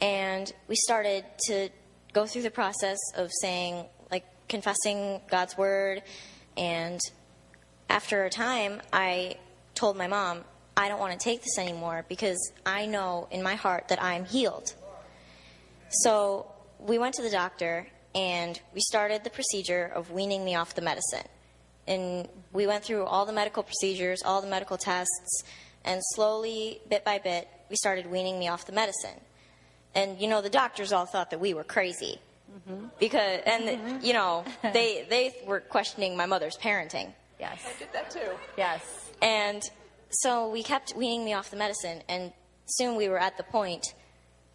[0.00, 1.68] and we started to
[2.12, 6.02] go through the process of saying, like, confessing God's word.
[6.56, 7.00] And
[7.88, 9.36] after a time, I
[9.74, 10.44] told my mom,
[10.76, 14.24] I don't want to take this anymore because I know in my heart that I'm
[14.24, 14.74] healed.
[15.90, 16.46] So
[16.78, 20.82] we went to the doctor and we started the procedure of weaning me off the
[20.82, 21.26] medicine.
[21.86, 25.44] And we went through all the medical procedures, all the medical tests,
[25.84, 29.20] and slowly, bit by bit, we started weaning me off the medicine.
[29.94, 32.18] And you know, the doctors all thought that we were crazy
[32.50, 32.86] mm-hmm.
[32.98, 34.04] because, and mm-hmm.
[34.04, 37.12] you know, they they were questioning my mother's parenting.
[37.40, 37.60] Yes.
[37.66, 38.30] I did that too.
[38.56, 39.10] Yes.
[39.20, 39.62] And
[40.12, 42.32] so we kept weaning me off the medicine, and
[42.66, 43.94] soon we were at the point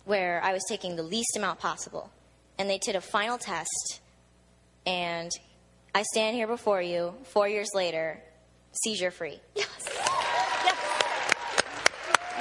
[0.05, 2.09] where I was taking the least amount possible.
[2.57, 4.01] And they did a final test,
[4.85, 5.31] and
[5.93, 8.19] I stand here before you, four years later,
[8.83, 9.39] seizure free.
[9.55, 9.67] Yes.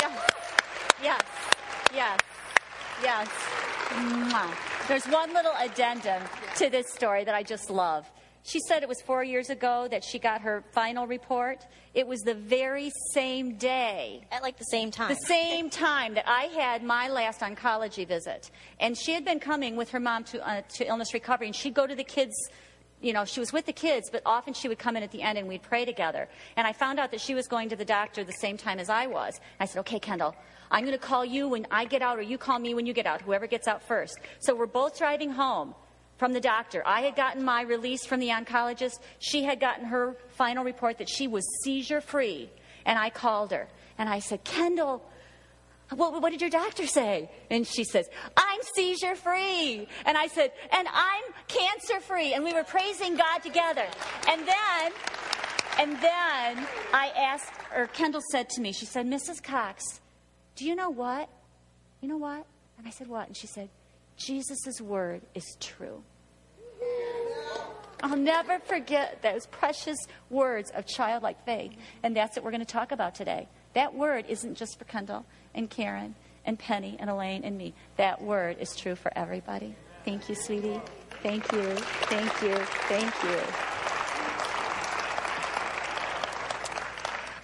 [0.00, 0.20] Yes.
[1.02, 1.22] Yes.
[1.94, 2.20] Yes.
[3.02, 3.29] Yes.
[3.90, 4.88] Mwah.
[4.88, 6.22] There's one little addendum
[6.57, 8.07] to this story that I just love.
[8.46, 11.66] She said it was four years ago that she got her final report.
[11.94, 15.09] It was the very same day At like the same time.
[15.09, 18.52] the same time that I had my last oncology visit.
[18.78, 21.74] And she had been coming with her mom to, uh, to illness recovery, and she'd
[21.74, 22.35] go to the kids.
[23.00, 25.22] You know, she was with the kids, but often she would come in at the
[25.22, 26.28] end and we'd pray together.
[26.56, 28.88] And I found out that she was going to the doctor the same time as
[28.88, 29.40] I was.
[29.59, 30.37] I said, okay, Kendall,
[30.70, 32.92] I'm going to call you when I get out, or you call me when you
[32.92, 34.18] get out, whoever gets out first.
[34.38, 35.74] So we're both driving home
[36.16, 36.83] from the doctor.
[36.87, 38.98] I had gotten my release from the oncologist.
[39.18, 42.50] She had gotten her final report that she was seizure free.
[42.85, 45.05] And I called her and I said, Kendall,
[45.94, 47.31] what, what did your doctor say?
[47.50, 49.87] And she says, I'm seizure free.
[50.05, 52.33] And I said, and I'm cancer free.
[52.33, 53.87] And we were praising God together.
[54.29, 54.92] And then,
[55.79, 59.42] and then I asked, or Kendall said to me, she said, Mrs.
[59.42, 59.85] Cox,
[60.57, 61.29] do you know what?
[62.00, 62.46] You know what?
[62.79, 63.29] And I said, what?
[63.29, 63.68] And she said,
[64.16, 66.02] Jesus' word is true.
[68.02, 69.96] I'll never forget those precious
[70.31, 71.72] words of childlike faith.
[72.02, 73.48] And that's what we're going to talk about today.
[73.72, 75.24] That word isn't just for Kendall
[75.55, 77.74] and Karen and Penny and Elaine and me.
[77.96, 79.74] That word is true for everybody.
[80.05, 80.81] Thank you, sweetie.
[81.22, 81.74] Thank you.
[82.09, 82.55] Thank you.
[82.88, 83.76] Thank you.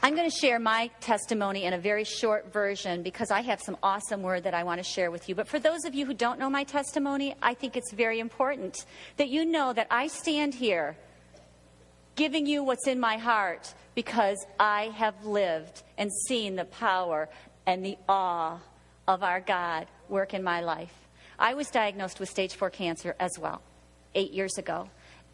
[0.04, 3.76] I'm going to share my testimony in a very short version because I have some
[3.84, 5.36] awesome word that I want to share with you.
[5.36, 8.84] But for those of you who don't know my testimony, I think it's very important
[9.16, 10.96] that you know that I stand here
[12.16, 17.28] giving you what's in my heart because I have lived and seen the power
[17.64, 18.58] and the awe
[19.06, 20.92] of our God work in my life.
[21.38, 23.62] I was diagnosed with stage four cancer as well,
[24.16, 24.90] eight years ago.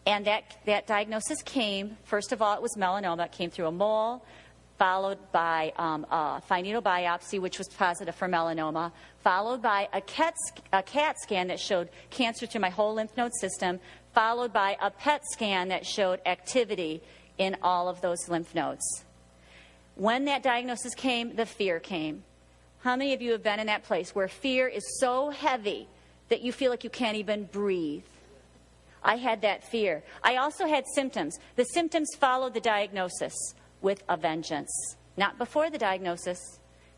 [0.07, 3.27] And that, that diagnosis came, first of all, it was melanoma.
[3.27, 4.25] It came through a mole,
[4.79, 10.01] followed by um, a fine needle biopsy, which was positive for melanoma, followed by a
[10.01, 10.35] CAT,
[10.73, 13.81] a CAT scan that showed cancer to my whole lymph node system,
[14.15, 17.03] followed by a PET scan that showed activity
[17.37, 19.05] in all of those lymph nodes.
[19.97, 22.23] When that diagnosis came, the fear came.
[22.83, 25.89] How many of you have been in that place where fear is so heavy
[26.29, 28.05] that you feel like you can't even breathe?
[29.03, 30.05] I had that fear.
[30.23, 31.39] I also had symptoms.
[31.57, 33.35] The symptoms followed the diagnosis
[33.81, 34.97] with a vengeance.
[35.17, 36.39] Not before the diagnosis.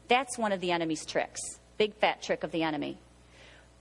[0.09, 1.41] That's one of the enemy's tricks.
[1.79, 2.99] Big fat trick of the enemy.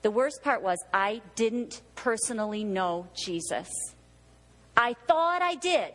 [0.02, 3.68] The worst part was I didn't personally know Jesus.
[4.78, 5.92] I thought I did.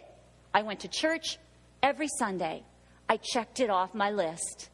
[0.53, 1.38] I went to church
[1.83, 2.64] every Sunday.
[3.09, 4.69] I checked it off my list.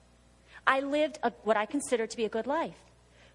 [0.66, 2.76] I lived a, what I consider to be a good life.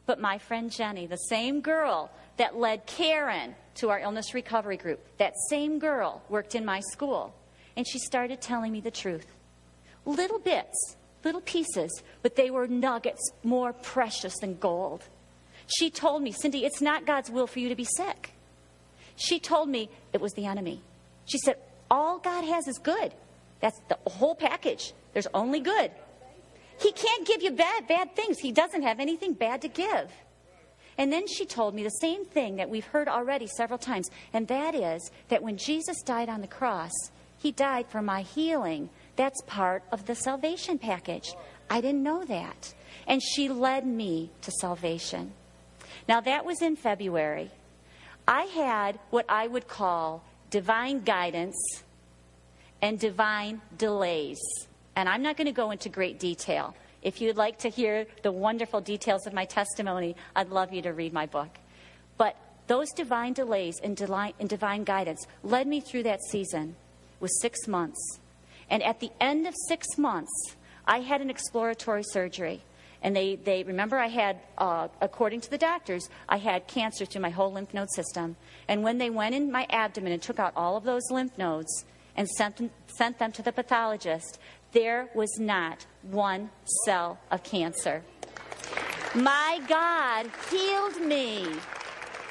[0.05, 4.99] But my friend Jenny, the same girl that led Karen to our illness recovery group,
[5.17, 7.33] that same girl worked in my school.
[7.77, 9.27] And she started telling me the truth.
[10.05, 15.03] Little bits, little pieces, but they were nuggets more precious than gold.
[15.67, 18.31] She told me, Cindy, it's not God's will for you to be sick.
[19.15, 20.81] She told me it was the enemy.
[21.25, 21.55] She said,
[21.89, 23.13] all God has is good.
[23.59, 24.93] That's the whole package.
[25.13, 25.91] There's only good.
[26.79, 28.37] He can't give you bad, bad things.
[28.39, 30.11] He doesn't have anything bad to give.
[30.97, 34.47] And then she told me the same thing that we've heard already several times, and
[34.47, 36.93] that is that when Jesus died on the cross,
[37.45, 38.89] he died for my healing.
[39.17, 41.35] That's part of the salvation package.
[41.69, 42.73] I didn't know that.
[43.05, 45.31] And she led me to salvation.
[46.09, 47.51] Now, that was in February.
[48.27, 51.83] I had what I would call divine guidance
[52.81, 54.39] and divine delays.
[54.95, 56.75] And I'm not going to go into great detail.
[57.03, 60.93] If you'd like to hear the wonderful details of my testimony, I'd love you to
[60.93, 61.59] read my book.
[62.17, 66.75] But those divine delays and divine, guidance led me through that season
[67.19, 68.19] with six months.
[68.69, 72.63] And at the end of six months, I had an exploratory surgery.
[73.01, 77.21] And they, they remember I had, uh, according to the doctors, I had cancer through
[77.21, 78.35] my whole lymph node system.
[78.67, 81.85] And when they went in my abdomen and took out all of those lymph nodes
[82.15, 84.39] and sent them, sent them to the pathologist,
[84.71, 86.49] there was not one
[86.85, 88.03] cell of cancer.
[89.13, 91.47] My God healed me.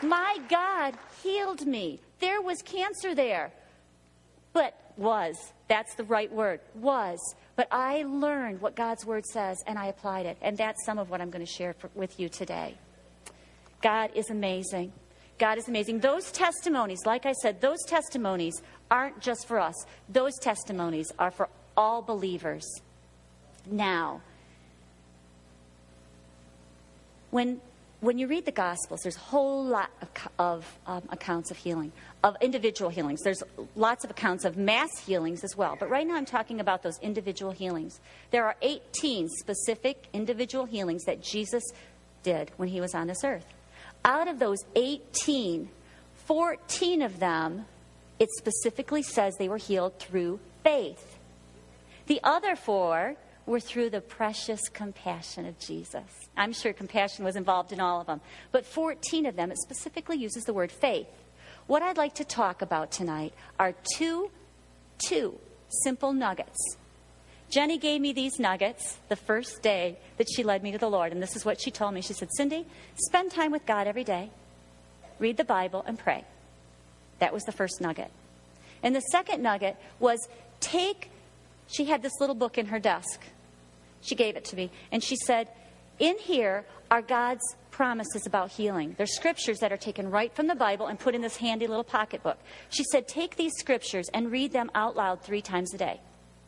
[0.03, 2.01] My God healed me.
[2.21, 3.53] There was cancer there.
[4.55, 7.19] But was, that's the right word, was.
[7.57, 10.39] But I learned what God's word says and I applied it.
[10.41, 12.77] And that's some of what I'm going to share for, with you today.
[13.83, 14.93] God is amazing.
[15.39, 16.01] God is amazing.
[16.01, 19.75] Those testimonies, like I said, those testimonies aren't just for us,
[20.09, 22.65] those testimonies are for all believers.
[23.67, 24.21] Now,
[27.31, 27.61] when
[28.05, 31.91] when you read the Gospels, there's a whole lot of, of um, accounts of healing,
[32.23, 33.23] of individual healings.
[33.23, 33.43] There's
[33.77, 35.77] lots of accounts of mass healings as well.
[35.79, 38.01] But right now I'm talking about those individual healings.
[38.31, 41.63] There are 18 specific individual healings that Jesus
[42.23, 43.47] did when he was on this earth.
[44.05, 45.71] Out of those 18,
[46.27, 47.65] 14 of them,
[48.19, 51.19] it specifically says they were healed through faith.
[52.07, 56.05] The other four were through the precious compassion of Jesus.
[56.37, 58.21] I'm sure compassion was involved in all of them.
[58.53, 61.07] But 14 of them, it specifically uses the word faith.
[61.67, 64.31] What I'd like to talk about tonight are two,
[64.99, 65.39] two
[65.83, 66.77] simple nuggets.
[67.51, 71.13] Jenny gave me these nuggets the first day that she led me to the Lord.
[71.13, 72.01] And this is what she told me.
[72.01, 74.31] She said, Cindy, spend time with God every day,
[75.19, 76.25] read the Bible, and pray.
[77.21, 78.11] That was the first nugget.
[78.83, 80.19] And the second nugget was
[80.61, 81.11] take,
[81.69, 83.21] she had this little book in her desk.
[84.05, 84.71] She gave it to me.
[84.93, 85.49] And she said,
[85.99, 88.95] In here are God's promises about healing.
[88.97, 91.83] They're scriptures that are taken right from the Bible and put in this handy little
[91.83, 92.39] pocketbook.
[92.69, 96.01] She said, Take these scriptures and read them out loud three times a day.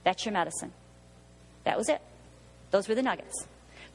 [0.05, 0.73] That's your medicine.
[1.65, 2.01] That was it.
[2.71, 3.47] Those were the nuggets.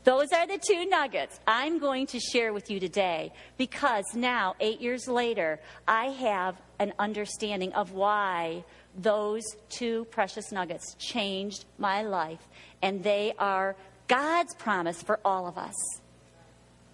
[0.04, 4.82] Those are the two nuggets I'm going to share with you today because now, eight
[4.82, 8.64] years later, I have an understanding of why
[8.98, 12.46] those two precious nuggets changed my life
[12.82, 13.76] and they are
[14.08, 15.76] God's promise for all of us.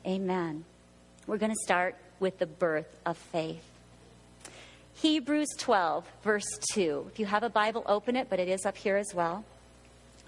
[0.05, 0.65] Amen.
[1.25, 3.63] We're going to start with the birth of faith.
[4.95, 7.07] Hebrews 12, verse 2.
[7.11, 9.45] If you have a Bible, open it, but it is up here as well.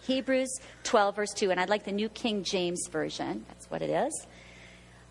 [0.04, 0.50] Hebrews
[0.84, 3.46] 12, verse 2, and I'd like the New King James Version.
[3.48, 4.28] That's what it is.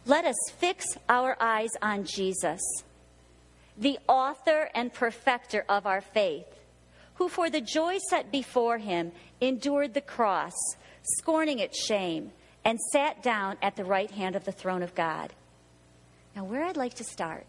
[0.07, 2.61] Let us fix our eyes on Jesus,
[3.79, 6.47] the author and perfecter of our faith,
[7.15, 10.55] who for the joy set before him endured the cross,
[11.03, 12.33] scorning its shame,
[12.65, 15.33] and sat down at the right hand of the throne of God.
[16.35, 17.47] Now, where I'd like to start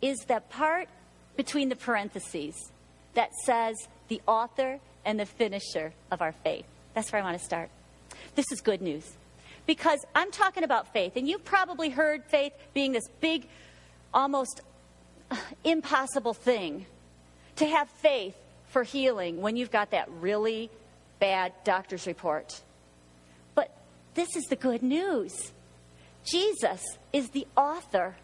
[0.00, 0.88] is that part
[1.36, 2.70] between the parentheses
[3.14, 3.76] that says
[4.08, 6.64] the author and the finisher of our faith.
[6.94, 7.68] That's where I want to start.
[8.34, 9.10] This is good news
[9.66, 13.46] because I'm talking about faith, and you've probably heard faith being this big,
[14.12, 14.60] almost
[15.64, 16.86] impossible thing.
[17.56, 18.34] To have faith
[18.68, 20.70] for healing when you've got that really
[21.20, 22.60] bad doctor's report.
[23.54, 23.70] But
[24.14, 25.52] this is the good news
[26.24, 28.16] Jesus is the author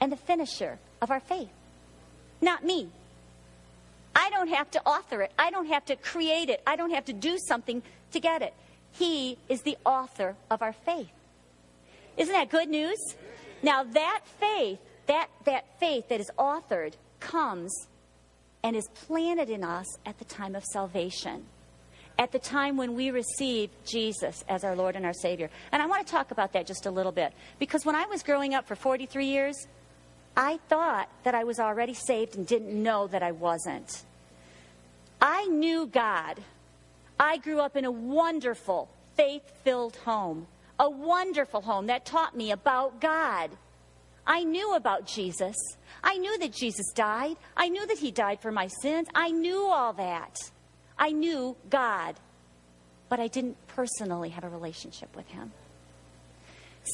[0.00, 1.50] and the finisher of our faith,
[2.40, 2.88] not me.
[4.14, 5.32] I don't have to author it.
[5.38, 6.62] I don't have to create it.
[6.66, 8.54] I don't have to do something to get it.
[8.92, 11.10] He is the author of our faith.
[12.16, 12.98] Isn't that good news?
[13.62, 14.78] Now that faith,
[15.10, 17.88] that, that faith that is authored comes
[18.62, 21.46] and is planted in us at the time of salvation
[22.20, 25.48] at the time when we receive Jesus as our Lord and our Savior.
[25.72, 27.32] And I want to talk about that just a little bit.
[27.58, 29.66] Because when I was growing up for 43 years,
[30.36, 34.04] I thought that I was already saved and didn't know that I wasn't.
[35.18, 36.40] I knew God.
[37.18, 40.46] I grew up in a wonderful, faith filled home,
[40.78, 43.50] a wonderful home that taught me about God.
[44.30, 45.56] I knew about Jesus.
[46.04, 47.36] I knew that Jesus died.
[47.56, 49.08] I knew that He died for my sins.
[49.12, 50.38] I knew all that.
[50.96, 52.14] I knew God,
[53.08, 55.50] but I didn't personally have a relationship with Him.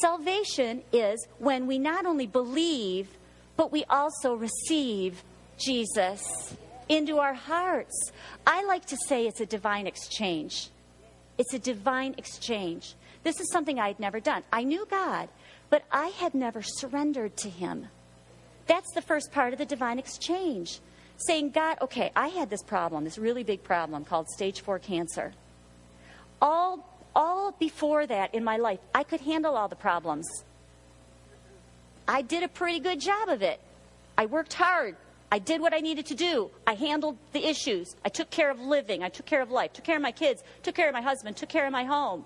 [0.01, 3.07] Salvation is when we not only believe,
[3.55, 5.23] but we also receive
[5.59, 6.55] Jesus
[6.89, 8.11] into our hearts.
[8.47, 10.71] I like to say it's a divine exchange.
[11.37, 12.95] It's a divine exchange.
[13.23, 14.43] This is something I had never done.
[14.51, 15.29] I knew God,
[15.69, 17.87] but I had never surrendered to Him.
[18.67, 20.79] That's the first part of the divine exchange.
[21.17, 25.33] Saying, God, okay, I had this problem, this really big problem called stage four cancer.
[26.41, 30.27] All, all before that in my life, I could handle all the problems.
[32.07, 33.59] I did a pretty good job of it.
[34.17, 34.95] I worked hard.
[35.31, 36.51] I did what I needed to do.
[36.65, 37.95] I handled the issues.
[38.05, 39.03] I took care of living.
[39.03, 39.73] I took care of life.
[39.73, 40.41] Took care of my kids.
[40.63, 41.35] Took care of my husband.
[41.35, 42.23] Took care of my home.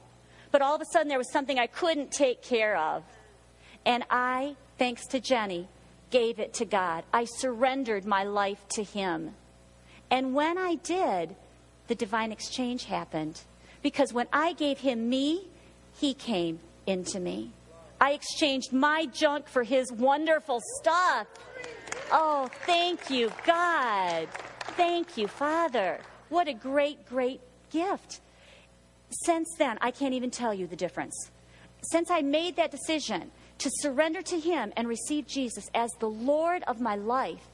[0.51, 3.03] But all of a sudden, there was something I couldn't take care of.
[3.85, 5.67] And I, thanks to Jenny,
[6.09, 7.03] gave it to God.
[7.13, 9.33] I surrendered my life to Him.
[10.09, 11.35] And when I did,
[11.87, 13.41] the divine exchange happened.
[13.81, 15.47] Because when I gave Him me,
[15.93, 17.51] He came into me.
[17.99, 21.27] I exchanged my junk for His wonderful stuff.
[22.11, 24.27] Oh, thank you, God.
[24.75, 25.99] Thank you, Father.
[26.29, 27.41] What a great, great
[27.71, 28.19] gift.
[29.11, 31.31] Since then, I can't even tell you the difference.
[31.83, 36.63] Since I made that decision to surrender to Him and receive Jesus as the Lord
[36.63, 37.47] of my life,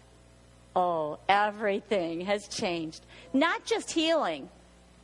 [0.76, 3.06] oh, everything has changed.
[3.34, 4.50] Not just healing,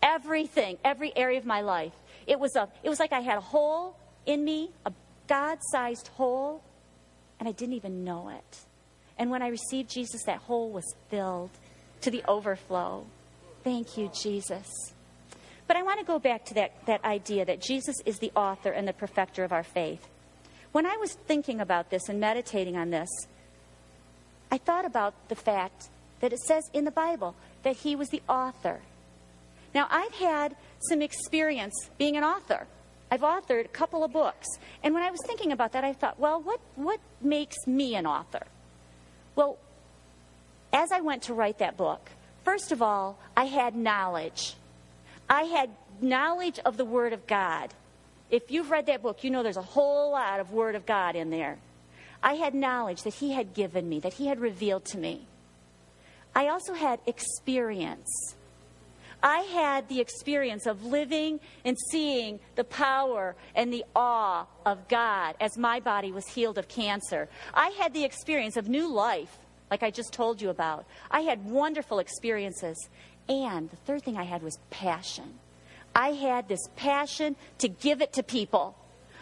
[0.02, 1.94] everything, every area of my life.
[2.28, 4.94] It was, a, it was like I had a hole in me, a
[5.28, 6.64] God sized hole,
[7.40, 8.60] and I didn't even know it.
[9.18, 11.52] And when I received Jesus, that hole was filled
[12.02, 13.06] to the overflow.
[13.64, 14.93] Thank you, Jesus.
[15.68, 18.72] But I want to go back to that, that idea that Jesus is the author
[18.72, 20.08] and the perfecter of our faith.
[20.72, 23.10] When I was thinking about this and meditating on this,
[24.52, 25.90] I thought about the fact
[26.20, 28.82] that it says in the Bible that he was the author.
[29.74, 30.56] Now, I've had
[30.90, 32.68] some experience being an author.
[33.10, 34.48] I've authored a couple of books.
[34.84, 38.06] And when I was thinking about that, I thought, well, what, what makes me an
[38.06, 38.46] author?
[39.36, 39.58] Well,
[40.72, 42.10] as I went to write that book,
[42.44, 44.56] first of all, I had knowledge.
[45.30, 45.70] I had
[46.02, 47.74] knowledge of the Word of God.
[48.30, 51.16] If you've read that book, you know there's a whole lot of Word of God
[51.16, 51.58] in there.
[52.22, 55.28] I had knowledge that He had given me, that He had revealed to me.
[56.36, 58.36] I also had experience.
[59.22, 65.36] I had the experience of living and seeing the power and the awe of God
[65.40, 67.30] as my body was healed of cancer.
[67.54, 69.38] I had the experience of new life,
[69.72, 70.86] like I just told you about.
[71.10, 72.90] I had wonderful experiences.
[73.30, 75.40] And the third thing I had was passion.
[75.96, 78.76] I had this passion to give it to people.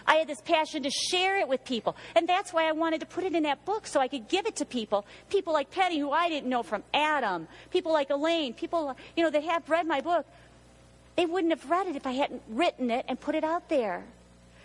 [0.08, 1.95] I had this passion to share it with people.
[2.16, 4.45] And that's why I wanted to put it in that book so I could give
[4.45, 5.06] it to people.
[5.30, 7.47] People like Penny, who I didn't know from Adam.
[7.72, 8.54] People like Elaine.
[8.54, 10.26] People, you know, that have read my book.
[11.16, 14.04] They wouldn't have read it if I hadn't written it and put it out there.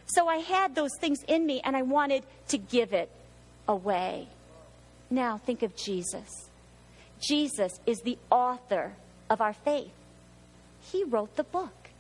[0.07, 3.11] So I had those things in me and I wanted to give it
[3.68, 4.28] away.
[5.11, 6.49] Now think of Jesus.
[7.20, 8.93] Jesus is the author
[9.29, 9.93] of our faith.
[10.81, 11.91] He wrote the book.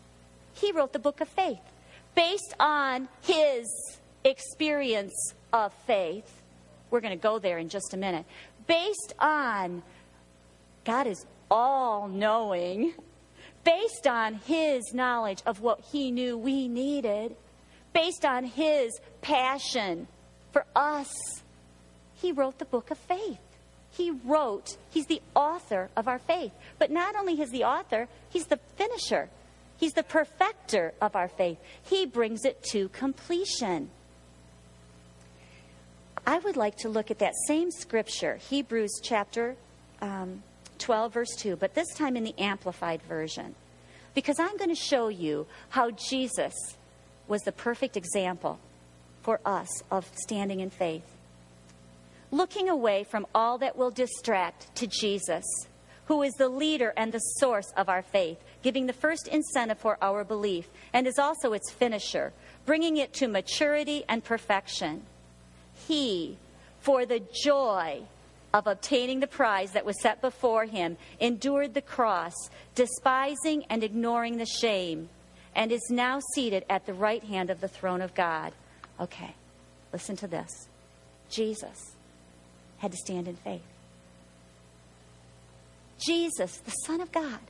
[0.54, 1.60] He wrote the book of faith
[2.14, 3.66] based on his
[4.24, 6.42] experience of faith.
[6.90, 8.24] We're going to go there in just a minute.
[8.66, 9.82] Based on
[10.84, 12.94] God is all knowing,
[13.64, 17.36] based on his knowledge of what he knew we needed,
[17.92, 20.06] based on his passion
[20.52, 21.12] for us,
[22.14, 23.38] he wrote the book of faith.
[23.96, 26.52] He wrote, he's the author of our faith.
[26.78, 29.30] But not only is the author, he's the finisher.
[29.78, 31.58] He's the perfecter of our faith.
[31.82, 33.90] He brings it to completion.
[36.26, 39.56] I would like to look at that same scripture, Hebrews chapter
[40.02, 40.42] um,
[40.78, 43.54] 12, verse 2, but this time in the Amplified Version,
[44.14, 46.54] because I'm going to show you how Jesus
[47.28, 48.58] was the perfect example
[49.22, 51.15] for us of standing in faith.
[52.30, 55.44] Looking away from all that will distract to Jesus
[56.06, 59.98] who is the leader and the source of our faith, giving the first incentive for
[60.00, 62.32] our belief, and is also its finisher,
[62.64, 65.02] bringing it to maturity and perfection.
[65.86, 66.38] He,
[66.80, 68.02] for the joy
[68.54, 72.34] of obtaining the prize that was set before him, endured the cross,
[72.74, 75.08] despising and ignoring the shame,
[75.54, 78.52] and is now seated at the right hand of the throne of God.
[79.00, 79.34] Okay,
[79.92, 80.68] listen to this.
[81.28, 81.95] Jesus
[82.78, 83.62] had to stand in faith.
[85.98, 87.40] Jesus, the Son of God,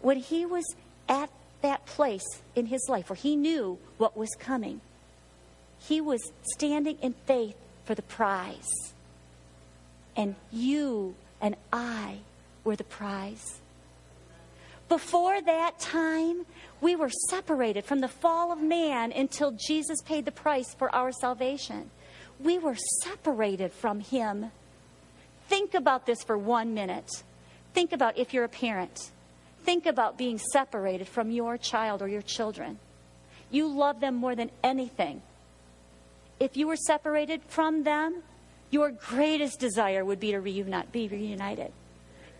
[0.00, 0.64] when he was
[1.08, 1.30] at
[1.62, 4.80] that place in his life where he knew what was coming,
[5.78, 6.20] he was
[6.54, 8.68] standing in faith for the prize.
[10.16, 12.18] And you and I
[12.64, 13.60] were the prize.
[14.88, 16.44] Before that time,
[16.80, 21.12] we were separated from the fall of man until Jesus paid the price for our
[21.12, 21.90] salvation.
[22.42, 24.50] We were separated from him.
[25.48, 27.10] Think about this for one minute.
[27.74, 29.10] Think about if you're a parent.
[29.64, 32.78] Think about being separated from your child or your children.
[33.50, 35.22] You love them more than anything.
[36.40, 38.22] If you were separated from them,
[38.70, 41.70] your greatest desire would be to reunite, be reunited.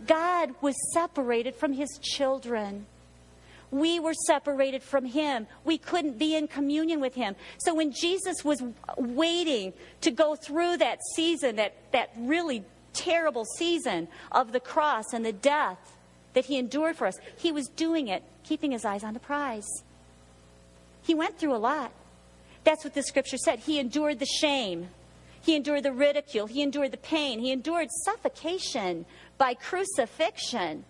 [0.06, 2.86] God was separated from his children.
[3.72, 5.46] We were separated from him.
[5.64, 7.34] We couldn't be in communion with him.
[7.58, 8.62] So when Jesus was
[8.98, 15.24] waiting to go through that season, that, that really terrible season of the cross and
[15.24, 15.96] the death
[16.34, 19.66] that he endured for us, he was doing it, keeping his eyes on the prize.
[21.00, 21.92] He went through a lot.
[22.64, 23.60] That's what the scripture said.
[23.60, 24.88] He endured the shame.
[25.40, 26.46] He endured the ridicule.
[26.46, 27.40] He endured the pain.
[27.40, 29.06] He endured suffocation
[29.38, 30.84] by crucifixion.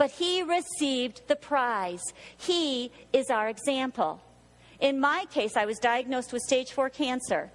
[0.00, 2.00] But he received the prize.
[2.38, 4.22] He is our example.
[4.80, 7.50] In my case, I was diagnosed with stage four cancer.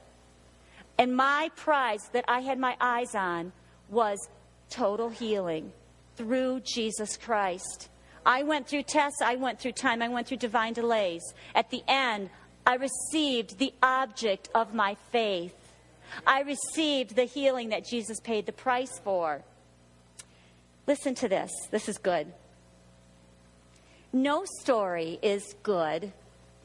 [0.99, 3.51] And my prize that I had my eyes on
[3.89, 4.29] was
[4.69, 5.71] total healing
[6.17, 7.89] through Jesus Christ.
[8.27, 11.23] I went through tests, I went through time, I went through divine delays.
[11.55, 12.29] At the end,
[12.63, 15.55] I received the object of my faith.
[16.27, 19.41] I received the healing that Jesus paid the price for.
[20.87, 21.51] Listen to this.
[21.71, 22.31] This is good.
[24.13, 26.11] No story is good.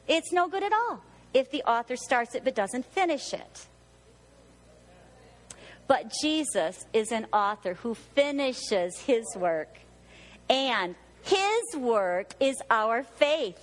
[0.07, 1.01] It's no good at all
[1.33, 3.67] if the author starts it but doesn't finish it.
[5.87, 9.79] But Jesus is an author who finishes his work.
[10.49, 13.59] And his work is our faith.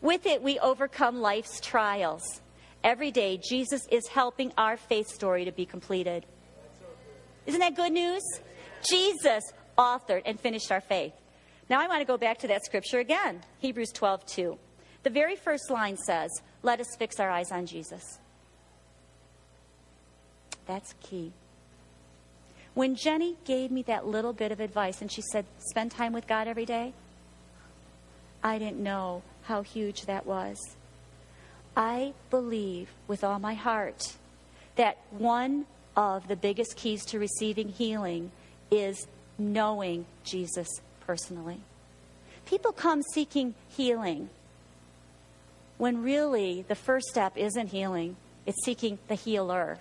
[0.00, 2.40] With it, we overcome life's trials.
[2.84, 6.24] Every day, Jesus is helping our faith story to be completed.
[7.46, 8.22] Isn't that good news?
[8.88, 9.42] Jesus
[9.78, 11.12] authored and finished our faith.
[11.70, 14.58] Now, I want to go back to that scripture again Hebrews 12 2.
[15.04, 16.30] The very first line says,
[16.62, 18.18] Let us fix our eyes on Jesus.
[20.66, 21.32] That's key.
[22.74, 26.26] When Jenny gave me that little bit of advice and she said, Spend time with
[26.26, 26.92] God every day,
[28.42, 30.56] I didn't know how huge that was.
[31.76, 34.16] I believe with all my heart
[34.76, 35.66] that one
[35.96, 38.30] of the biggest keys to receiving healing
[38.70, 39.06] is
[39.38, 40.68] knowing Jesus
[41.00, 41.60] personally.
[42.44, 44.30] People come seeking healing
[45.78, 48.16] when really the first step isn't healing,
[48.46, 49.78] it's seeking the healer.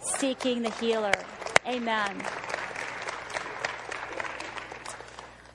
[0.00, 1.14] Seeking the healer.
[1.66, 2.22] Amen.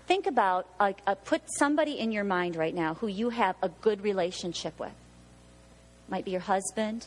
[0.07, 0.93] Think about, uh,
[1.25, 4.89] put somebody in your mind right now who you have a good relationship with.
[4.89, 7.05] It might be your husband,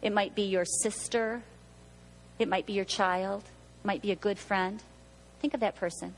[0.00, 1.42] it might be your sister,
[2.38, 4.82] it might be your child, it might be a good friend.
[5.40, 6.14] Think of that person.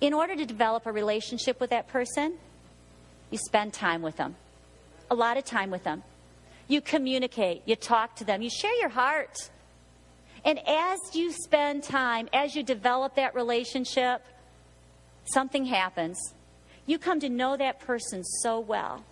[0.00, 2.34] In order to develop a relationship with that person,
[3.30, 4.34] you spend time with them,
[5.10, 6.02] a lot of time with them.
[6.68, 9.50] You communicate, you talk to them, you share your heart.
[10.44, 14.24] And as you spend time, as you develop that relationship,
[15.24, 16.18] something happens.
[16.84, 19.04] You come to know that person so well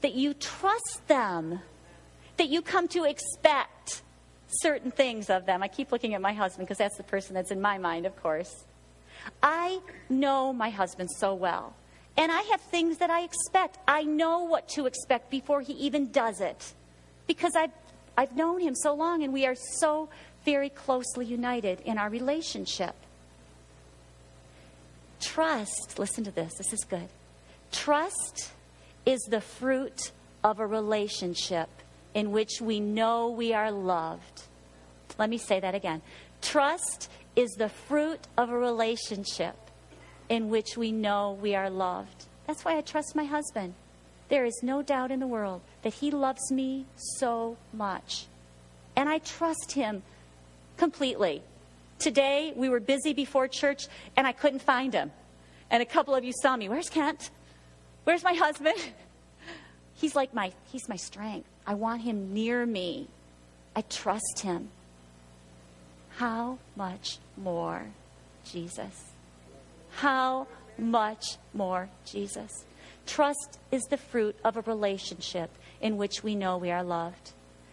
[0.00, 1.60] that you trust them,
[2.36, 3.70] that you come to expect
[4.60, 5.62] certain things of them.
[5.62, 8.20] I keep looking at my husband because that's the person that's in my mind, of
[8.22, 8.64] course.
[9.42, 11.74] I know my husband so well.
[12.16, 13.78] And I have things that I expect.
[13.88, 16.74] I know what to expect before he even does it.
[17.26, 17.72] Because I've,
[18.16, 20.08] I've known him so long and we are so
[20.44, 22.94] very closely united in our relationship.
[25.20, 27.08] Trust, listen to this, this is good.
[27.72, 28.52] Trust
[29.06, 30.12] is the fruit
[30.44, 31.68] of a relationship
[32.14, 34.42] in which we know we are loved.
[35.18, 36.02] Let me say that again.
[36.40, 39.56] Trust is the fruit of a relationship
[40.28, 42.24] in which we know we are loved.
[42.46, 43.74] That's why I trust my husband.
[44.28, 48.26] There is no doubt in the world that he loves me so much.
[48.96, 50.02] And I trust him
[50.76, 51.42] completely.
[51.98, 53.86] Today, we were busy before church
[54.16, 55.10] and I couldn't find him.
[55.70, 56.68] And a couple of you saw me.
[56.68, 57.30] Where's Kent?
[58.04, 58.76] Where's my husband?
[59.94, 61.48] He's like my he's my strength.
[61.66, 63.08] I want him near me.
[63.74, 64.68] I trust him.
[66.16, 67.86] How much more
[68.44, 69.12] Jesus?
[69.90, 70.46] How
[70.78, 72.64] much more Jesus?
[73.06, 75.50] Trust is the fruit of a relationship
[75.80, 77.32] in which we know we are loved.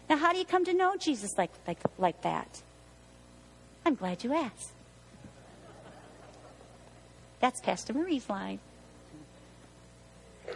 [0.09, 2.61] Now, how do you come to know Jesus like, like, like that?
[3.85, 4.71] I'm glad you asked.
[7.39, 8.59] That's Pastor Marie's line.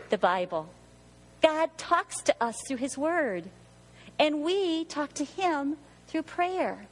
[0.10, 0.70] The Bible.
[1.46, 3.44] God talks to us through His Word,
[4.18, 5.78] and we talk to Him
[6.08, 6.88] through prayer.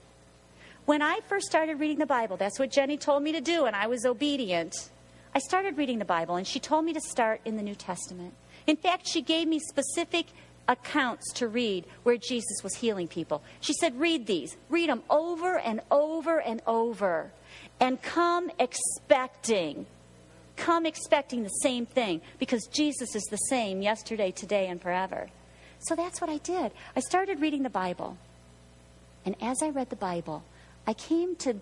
[0.85, 3.75] When I first started reading the Bible, that's what Jenny told me to do, and
[3.75, 4.75] I was obedient.
[5.33, 8.35] I started reading the Bible, and she told me to start in the New Testament.
[8.67, 10.27] In fact, she gave me specific
[10.67, 13.41] accounts to read where Jesus was healing people.
[13.59, 17.31] She said, Read these, read them over and over and over,
[17.79, 19.87] and come expecting.
[20.55, 25.29] Come expecting the same thing because Jesus is the same yesterday, today, and forever.
[25.79, 26.71] So that's what I did.
[26.95, 28.17] I started reading the Bible.
[29.25, 30.43] And as I read the Bible,
[30.85, 31.55] I came to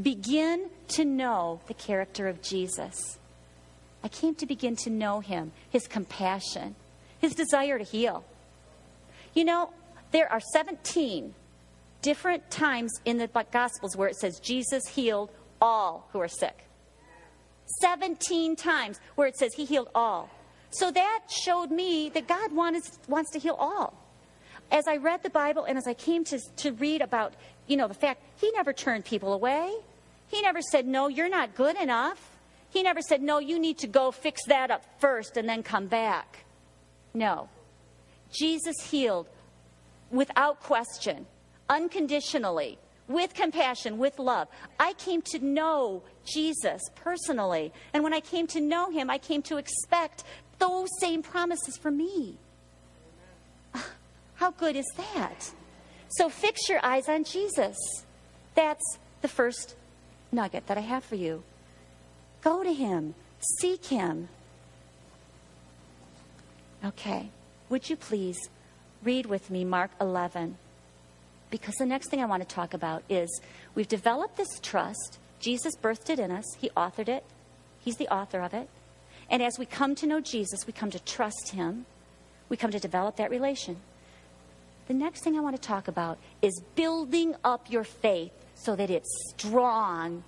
[0.00, 3.18] begin to know the character of Jesus.
[4.02, 6.76] I came to begin to know him, his compassion,
[7.18, 8.24] his desire to heal.
[9.34, 9.70] You know,
[10.12, 11.34] there are 17
[12.00, 15.30] different times in the Gospels where it says Jesus healed
[15.60, 16.67] all who are sick.
[17.80, 20.30] 17 times where it says he healed all.
[20.70, 23.94] So that showed me that God wants, wants to heal all.
[24.70, 27.34] As I read the Bible and as I came to, to read about,
[27.66, 29.72] you know, the fact he never turned people away.
[30.28, 32.36] He never said, no, you're not good enough.
[32.70, 35.86] He never said, no, you need to go fix that up first and then come
[35.86, 36.44] back.
[37.14, 37.48] No.
[38.30, 39.26] Jesus healed
[40.10, 41.26] without question,
[41.68, 44.48] unconditionally, with compassion, with love.
[44.78, 47.72] I came to know Jesus personally.
[47.92, 50.24] And when I came to know him, I came to expect
[50.58, 52.36] those same promises for me.
[53.74, 53.86] Ah,
[54.34, 55.50] how good is that?
[56.10, 57.76] So fix your eyes on Jesus.
[58.54, 59.74] That's the first
[60.30, 61.42] nugget that I have for you.
[62.42, 63.14] Go to him,
[63.60, 64.28] seek him.
[66.84, 67.30] Okay,
[67.68, 68.38] would you please
[69.02, 70.56] read with me Mark 11?
[71.50, 73.40] Because the next thing I want to talk about is
[73.74, 75.18] we've developed this trust.
[75.40, 77.24] Jesus birthed it in us, He authored it,
[77.80, 78.68] He's the author of it.
[79.30, 81.86] And as we come to know Jesus, we come to trust Him,
[82.48, 83.76] we come to develop that relation.
[84.88, 88.90] The next thing I want to talk about is building up your faith so that
[88.90, 90.24] it's strong,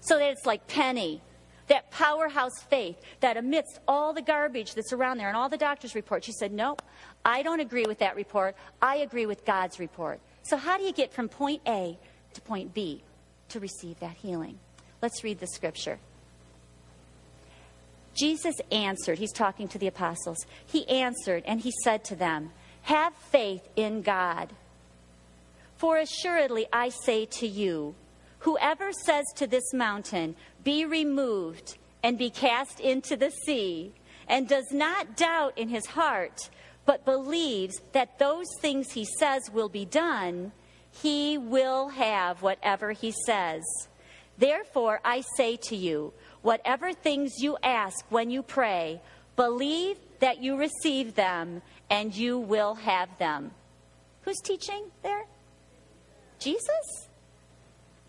[0.00, 1.20] so that it's like Penny,
[1.66, 5.94] that powerhouse faith that amidst all the garbage that's around there and all the doctor's
[5.94, 6.82] reports, she said, Nope,
[7.24, 8.54] I don't agree with that report.
[8.80, 10.20] I agree with God's report.
[10.44, 11.98] So, how do you get from point A
[12.34, 13.02] to point B
[13.48, 14.58] to receive that healing?
[15.02, 15.98] Let's read the scripture.
[18.14, 20.38] Jesus answered, he's talking to the apostles.
[20.66, 24.50] He answered and he said to them, Have faith in God.
[25.76, 27.94] For assuredly I say to you,
[28.40, 33.92] whoever says to this mountain, Be removed and be cast into the sea,
[34.28, 36.48] and does not doubt in his heart,
[36.86, 40.52] but believes that those things he says will be done,
[40.90, 43.62] he will have whatever he says.
[44.38, 46.12] Therefore, I say to you,
[46.42, 49.00] whatever things you ask when you pray,
[49.36, 53.50] believe that you receive them, and you will have them.
[54.22, 55.24] Who's teaching there?
[56.38, 57.08] Jesus?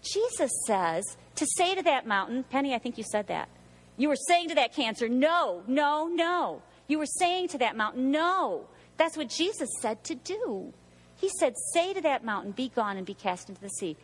[0.01, 1.03] Jesus says
[1.35, 3.49] to say to that mountain, Penny, I think you said that.
[3.97, 6.61] You were saying to that cancer, no, no, no.
[6.87, 8.67] You were saying to that mountain, no.
[8.97, 10.73] That's what Jesus said to do.
[11.17, 13.97] He said, Say to that mountain, Be gone and be cast into the sea.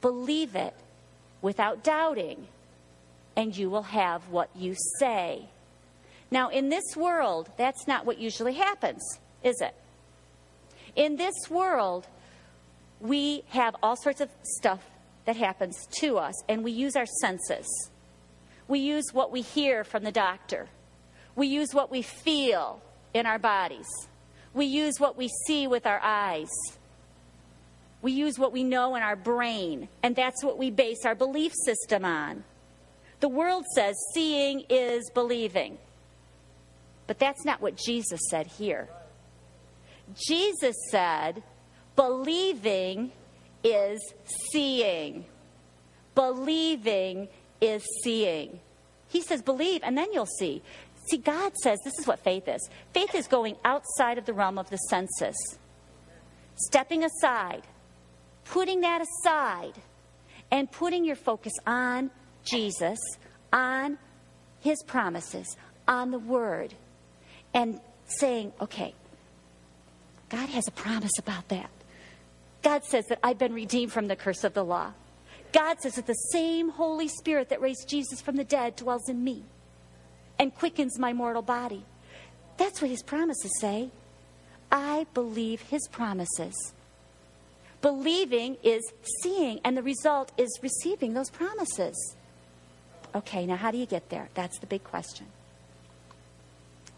[0.00, 0.74] Believe it
[1.42, 2.46] without doubting,
[3.36, 5.48] and you will have what you say.
[6.30, 9.02] Now, in this world, that's not what usually happens,
[9.42, 9.74] is it?
[10.96, 12.06] In this world,
[13.00, 14.82] we have all sorts of stuff
[15.26, 17.66] that happens to us, and we use our senses.
[18.66, 20.68] We use what we hear from the doctor.
[21.36, 22.80] We use what we feel
[23.14, 23.86] in our bodies.
[24.54, 26.48] We use what we see with our eyes.
[28.02, 31.52] We use what we know in our brain, and that's what we base our belief
[31.64, 32.44] system on.
[33.20, 35.78] The world says seeing is believing.
[37.06, 38.88] But that's not what Jesus said here.
[40.14, 41.42] Jesus said,
[41.94, 43.12] believing
[43.62, 44.00] is
[44.52, 45.24] seeing.
[46.14, 47.28] Believing
[47.60, 48.60] is seeing.
[49.08, 50.62] He says, believe, and then you'll see.
[51.08, 54.58] See, God says this is what faith is faith is going outside of the realm
[54.58, 55.36] of the senses,
[56.56, 57.62] stepping aside,
[58.44, 59.74] putting that aside,
[60.50, 62.10] and putting your focus on
[62.44, 62.98] Jesus,
[63.52, 63.98] on
[64.60, 66.74] His promises, on the Word,
[67.54, 68.94] and saying, okay,
[70.28, 71.70] God has a promise about that.
[72.62, 74.92] God says that I've been redeemed from the curse of the law.
[75.52, 79.22] God says that the same Holy Spirit that raised Jesus from the dead dwells in
[79.22, 79.44] me
[80.38, 81.84] and quickens my mortal body.
[82.56, 83.90] That's what his promises say.
[84.70, 86.72] I believe his promises.
[87.82, 88.82] Believing is
[89.22, 92.16] seeing, and the result is receiving those promises.
[93.14, 94.28] Okay, now how do you get there?
[94.34, 95.26] That's the big question.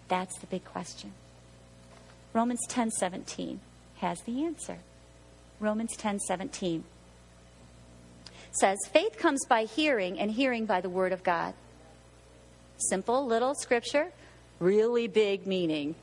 [0.09, 1.13] That's the big question.
[2.33, 3.61] Romans 10:17
[3.97, 4.79] has the answer.
[5.61, 6.85] Romans 10:17
[8.53, 11.55] says, "Faith comes by hearing and hearing by the word of God."
[12.79, 14.13] Simple little scripture,
[14.61, 15.95] really big meaning.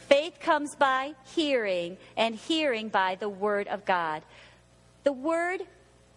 [0.00, 4.22] Faith comes by hearing and hearing by the word of God.
[5.04, 5.62] The word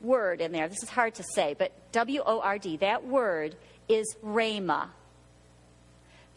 [0.01, 3.55] word in there, this is hard to say, but W O R D, that word
[3.87, 4.87] is rhema.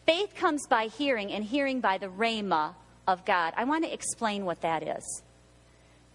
[0.05, 2.75] Faith comes by hearing and hearing by the rhema
[3.07, 3.53] of God.
[3.57, 5.23] I want to explain what that is.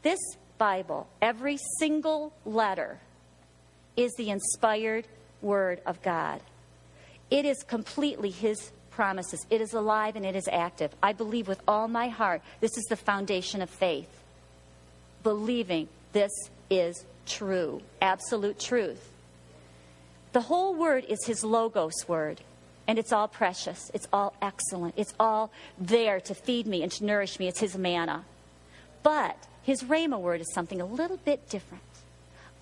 [0.03, 0.20] This
[0.59, 3.01] Bible, every single letter,
[3.96, 5.09] is the inspired
[5.42, 6.40] Word of God.
[7.30, 9.46] It is completely His promises.
[9.50, 10.94] It is alive and it is active.
[11.02, 14.08] I believe with all my heart this is the foundation of faith.
[15.22, 16.32] Believing this
[16.68, 19.10] is true, absolute truth.
[20.32, 22.40] The whole Word is His Logos Word.
[22.86, 23.90] And it's all precious.
[23.94, 24.94] It's all excellent.
[24.96, 27.46] It's all there to feed me and to nourish me.
[27.46, 28.24] It's His manna.
[29.02, 31.84] But His Rhema word is something a little bit different.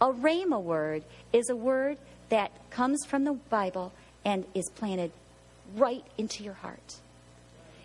[0.00, 1.02] A Rhema word
[1.32, 1.98] is a word
[2.28, 3.92] that comes from the Bible
[4.24, 5.12] and is planted
[5.76, 6.96] right into your heart.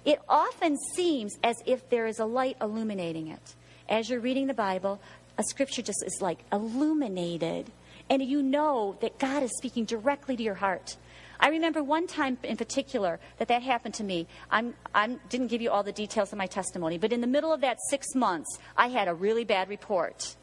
[0.06, 3.56] It often seems as if there is a light illuminating it.
[3.88, 5.00] As you're reading the Bible,
[5.38, 7.72] a scripture just is like illuminated,
[8.10, 10.98] and you know that God is speaking directly to your heart.
[11.40, 14.28] I remember one time in particular that that happened to me.
[14.50, 17.52] I am didn't give you all the details of my testimony, but in the middle
[17.52, 20.36] of that six months, I had a really bad report.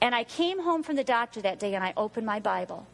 [0.00, 2.86] And I came home from the doctor that day and I opened my Bible.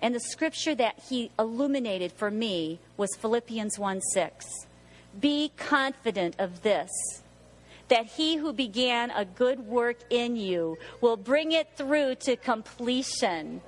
[0.00, 4.46] And the scripture that he illuminated for me was Philippians 1 6.
[5.18, 6.90] Be confident of this,
[7.88, 13.60] that he who began a good work in you will bring it through to completion.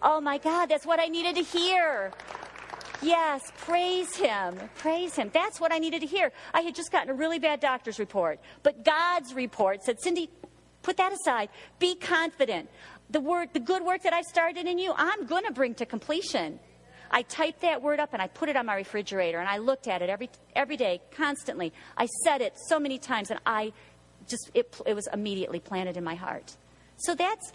[0.00, 2.12] Oh my God, that's what I needed to hear.
[3.02, 4.58] Yes, praise him.
[4.76, 5.30] Praise him.
[5.32, 6.32] That's what I needed to hear.
[6.52, 10.30] I had just gotten a really bad doctor's report, but God's report said, Cindy,
[10.82, 11.48] put that aside.
[11.78, 12.68] Be confident.
[13.10, 15.86] The word, the good work that I started in you, I'm going to bring to
[15.86, 16.60] completion.
[17.10, 19.88] I typed that word up and I put it on my refrigerator and I looked
[19.88, 21.72] at it every every day, constantly.
[21.96, 23.72] I said it so many times and I
[24.28, 26.54] just it, it was immediately planted in my heart.
[26.98, 27.52] So that's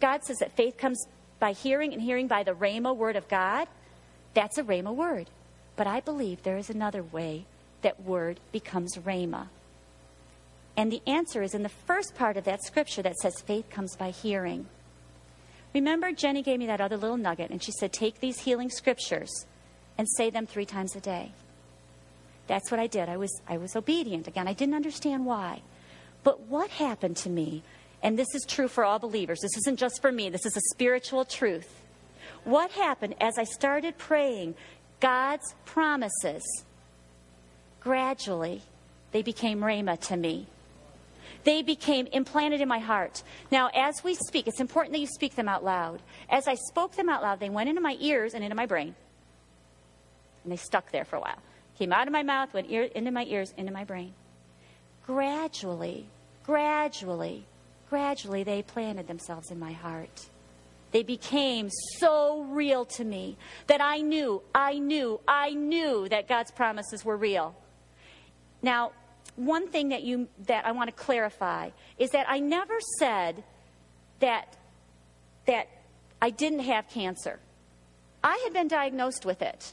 [0.00, 1.06] God says that faith comes
[1.38, 3.66] by hearing and hearing by the Rhema word of God,
[4.34, 5.28] that's a Rhema word.
[5.74, 7.46] But I believe there is another way
[7.80, 9.48] that word becomes Rhema.
[10.76, 13.96] And the answer is in the first part of that scripture that says faith comes
[13.96, 14.66] by hearing.
[15.74, 19.46] Remember, Jenny gave me that other little nugget, and she said, Take these healing scriptures
[19.96, 21.32] and say them three times a day.
[22.46, 23.08] That's what I did.
[23.08, 24.28] I was, I was obedient.
[24.28, 25.62] Again, I didn't understand why.
[26.24, 27.62] But what happened to me
[28.02, 29.40] and this is true for all believers.
[29.40, 31.80] This isn't just for me, this is a spiritual truth.
[32.44, 34.54] What happened as I started praying
[35.00, 36.42] God's promises?
[37.80, 38.62] Gradually,
[39.12, 40.46] they became Rhema to me.
[41.44, 43.22] They became implanted in my heart.
[43.50, 46.00] Now, as we speak, it's important that you speak them out loud.
[46.28, 48.94] As I spoke them out loud, they went into my ears and into my brain.
[50.44, 51.38] And they stuck there for a while.
[51.78, 54.14] Came out of my mouth, went ear, into my ears, into my brain.
[55.06, 56.06] Gradually,
[56.44, 57.44] gradually,
[57.90, 60.28] gradually they planted themselves in my heart.
[60.92, 63.36] They became so real to me
[63.66, 67.56] that I knew, I knew, I knew that God's promises were real.
[68.60, 68.92] Now,
[69.36, 73.42] one thing that you that I want to clarify is that I never said
[74.20, 74.56] that
[75.46, 75.68] that
[76.20, 77.40] I didn't have cancer.
[78.22, 79.72] I had been diagnosed with it.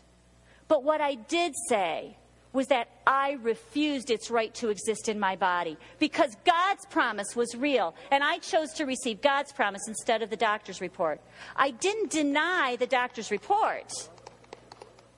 [0.68, 2.18] But what I did say
[2.52, 7.56] was that I refused its right to exist in my body because God's promise was
[7.56, 11.22] real, and I chose to receive God's promise instead of the doctor's report.
[11.56, 13.92] I didn't deny the doctor's report.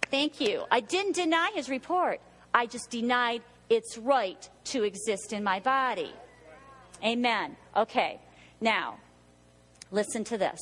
[0.10, 0.66] Thank you.
[0.70, 2.20] I didn't deny his report.
[2.54, 6.12] I just denied its right to exist in my body.
[7.04, 7.56] Amen.
[7.76, 8.20] Okay.
[8.60, 8.98] Now,
[9.92, 10.60] listen to this.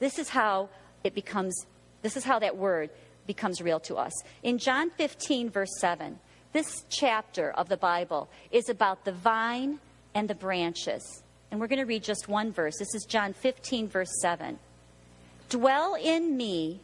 [0.00, 0.68] This is how
[1.04, 1.54] it becomes,
[2.02, 2.90] this is how that word
[3.28, 4.12] becomes real to us.
[4.42, 6.18] In John 15, verse 7,
[6.52, 9.78] this chapter of the Bible is about the vine
[10.12, 11.22] and the branches.
[11.52, 12.74] And we're going to read just one verse.
[12.80, 14.58] This is John 15, verse 7.
[15.50, 16.80] Dwell in me.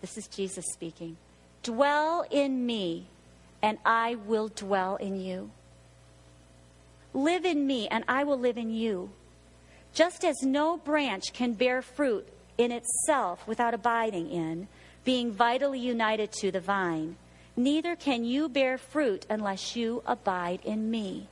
[0.00, 1.16] This is Jesus speaking.
[1.62, 3.06] Dwell in me,
[3.62, 5.50] and I will dwell in you.
[7.14, 9.10] Live in me, and I will live in you.
[9.94, 14.68] Just as no branch can bear fruit in itself without abiding in,
[15.04, 17.16] being vitally united to the vine.
[17.56, 21.28] Neither can you bear fruit unless you abide in me.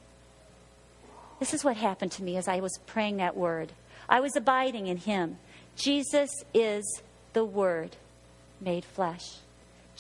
[1.38, 3.72] This is what happened to me as I was praying that word.
[4.08, 5.38] I was abiding in him.
[5.76, 6.84] Jesus is
[7.32, 7.96] the Word
[8.60, 9.38] made flesh.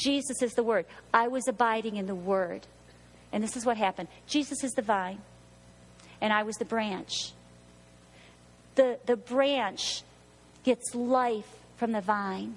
[0.02, 0.86] Jesus is the Word.
[1.12, 2.66] I was abiding in the Word.
[3.32, 5.20] And this is what happened Jesus is the vine,
[6.20, 7.32] and I was the branch.
[8.74, 10.02] The, the branch
[10.64, 12.56] gets life from the vine.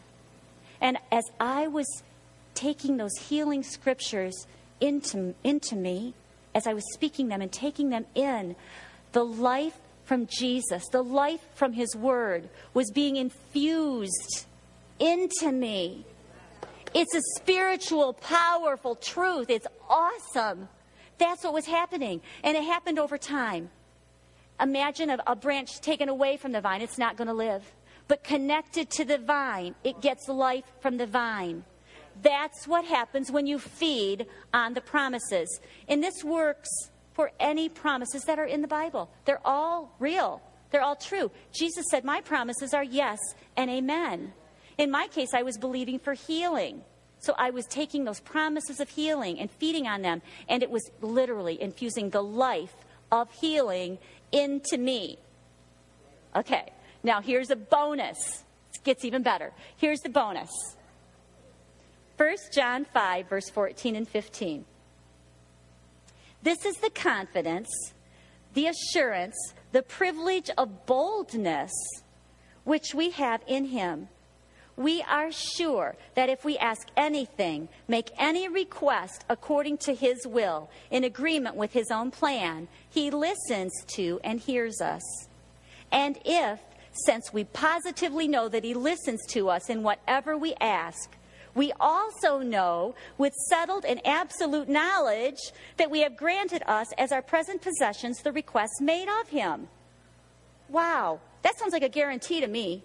[0.79, 1.87] And as I was
[2.53, 4.47] taking those healing scriptures
[4.79, 6.13] into, into me,
[6.53, 8.55] as I was speaking them and taking them in,
[9.11, 14.45] the life from Jesus, the life from His Word, was being infused
[14.99, 16.05] into me.
[16.93, 19.49] It's a spiritual, powerful truth.
[19.49, 20.69] It's awesome.
[21.17, 22.21] That's what was happening.
[22.43, 23.69] And it happened over time.
[24.59, 27.63] Imagine a, a branch taken away from the vine, it's not going to live.
[28.07, 31.63] But connected to the vine, it gets life from the vine.
[32.21, 35.59] That's what happens when you feed on the promises.
[35.87, 36.69] And this works
[37.13, 39.09] for any promises that are in the Bible.
[39.25, 41.31] They're all real, they're all true.
[41.51, 43.19] Jesus said, My promises are yes
[43.57, 44.33] and amen.
[44.77, 46.81] In my case, I was believing for healing.
[47.19, 50.91] So I was taking those promises of healing and feeding on them, and it was
[51.01, 52.75] literally infusing the life
[53.11, 53.97] of healing
[54.31, 55.17] into me.
[56.35, 56.71] Okay,
[57.03, 58.43] now here's a bonus.
[58.73, 59.51] It gets even better.
[59.77, 60.49] Here's the bonus
[62.17, 64.65] 1 John 5, verse 14 and 15.
[66.41, 67.69] This is the confidence,
[68.53, 69.35] the assurance,
[69.71, 71.71] the privilege of boldness
[72.65, 74.09] which we have in Him.
[74.75, 80.69] We are sure that if we ask anything, make any request according to His will,
[80.89, 85.03] in agreement with His own plan, He listens to and hears us.
[85.91, 86.59] And if,
[87.05, 91.17] since we positively know that He listens to us in whatever we ask,
[91.55, 95.39] we also know with settled and absolute knowledge
[95.77, 99.67] that we have granted us as our present possessions the requests made of him.
[100.67, 102.83] Wow, that sounds like a guarantee to me.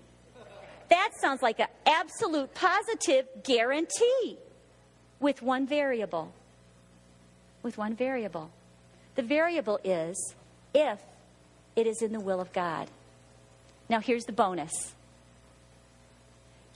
[0.91, 4.39] That sounds like an absolute positive guarantee
[5.21, 6.33] with one variable.
[7.63, 8.51] With one variable.
[9.15, 10.35] The variable is
[10.75, 11.01] if
[11.77, 12.89] it is in the will of God.
[13.89, 14.95] Now, here's the bonus.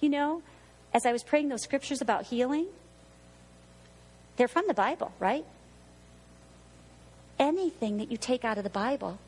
[0.00, 0.42] You know,
[0.92, 2.66] as I was praying those scriptures about healing,
[4.36, 5.44] they're from the Bible, right?
[7.38, 9.18] Anything that you take out of the Bible,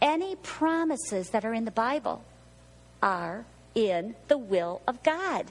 [0.00, 2.24] any promises that are in the Bible,
[3.02, 3.44] are
[3.74, 5.46] in the will of God.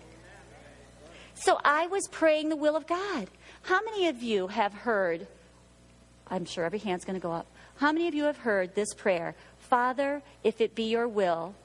[1.33, 3.27] So I was praying the will of God.
[3.63, 5.27] How many of you have heard?
[6.27, 7.47] I'm sure every hand's going to go up.
[7.77, 9.35] How many of you have heard this prayer?
[9.57, 11.55] Father, if it be your will,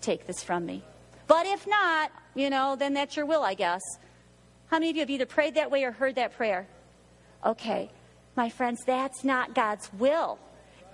[0.00, 0.84] take this from me.
[1.26, 3.80] But if not, you know, then that's your will, I guess.
[4.68, 6.66] How many of you have either prayed that way or heard that prayer?
[7.44, 7.90] Okay,
[8.36, 10.38] my friends, that's not God's will.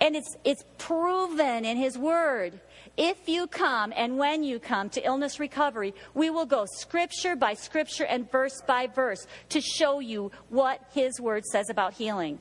[0.01, 2.59] And it's, it's proven in His Word.
[2.97, 7.53] If you come and when you come to illness recovery, we will go scripture by
[7.53, 12.39] scripture and verse by verse to show you what His Word says about healing.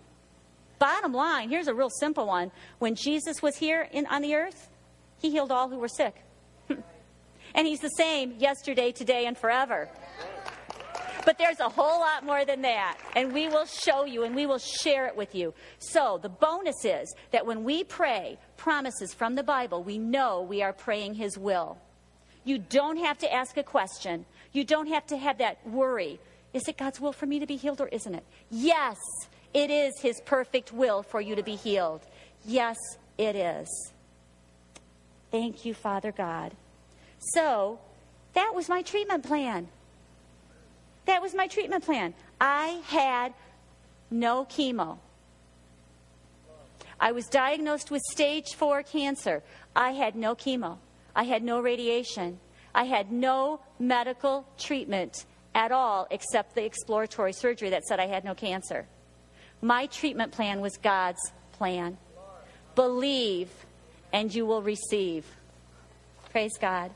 [0.78, 2.50] Bottom line, here's a real simple one.
[2.78, 4.70] When Jesus was here in, on the earth,
[5.20, 6.16] He healed all who were sick.
[7.52, 9.88] And He's the same yesterday, today, and forever.
[11.24, 12.98] But there's a whole lot more than that.
[13.14, 15.54] And we will show you and we will share it with you.
[15.78, 20.62] So the bonus is that when we pray promises from the Bible, we know we
[20.62, 21.78] are praying His will.
[22.44, 24.24] You don't have to ask a question.
[24.52, 26.18] You don't have to have that worry.
[26.52, 28.24] Is it God's will for me to be healed or isn't it?
[28.50, 28.96] Yes,
[29.54, 32.00] it is His perfect will for you to be healed.
[32.44, 32.76] Yes,
[33.18, 33.92] it is.
[35.30, 36.52] Thank you, Father God.
[37.34, 37.78] So
[38.32, 39.68] that was my treatment plan.
[41.10, 42.14] That was my treatment plan.
[42.40, 43.34] I had
[44.12, 44.98] no chemo.
[47.00, 49.42] I was diagnosed with stage four cancer.
[49.74, 50.78] I had no chemo.
[51.16, 52.38] I had no radiation.
[52.72, 58.24] I had no medical treatment at all except the exploratory surgery that said I had
[58.24, 58.86] no cancer.
[59.60, 61.98] My treatment plan was God's plan.
[62.76, 63.50] Believe
[64.12, 65.26] and you will receive.
[66.30, 66.92] Praise God.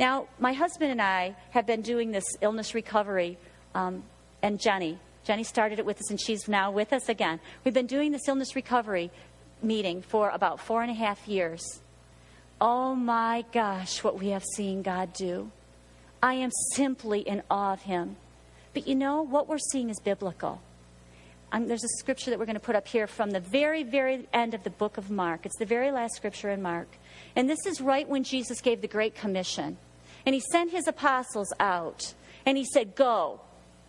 [0.00, 3.36] Now, my husband and I have been doing this illness recovery,
[3.74, 4.02] um,
[4.42, 4.98] and Jenny.
[5.24, 7.38] Jenny started it with us, and she's now with us again.
[7.64, 9.10] We've been doing this illness recovery
[9.62, 11.82] meeting for about four and a half years.
[12.62, 15.50] Oh my gosh, what we have seen God do.
[16.22, 18.16] I am simply in awe of Him.
[18.72, 20.62] But you know, what we're seeing is biblical.
[21.52, 24.26] Um, there's a scripture that we're going to put up here from the very, very
[24.32, 25.44] end of the book of Mark.
[25.44, 26.88] It's the very last scripture in Mark.
[27.36, 29.76] And this is right when Jesus gave the Great Commission.
[30.26, 32.14] And he sent his apostles out
[32.46, 33.40] and he said, Go.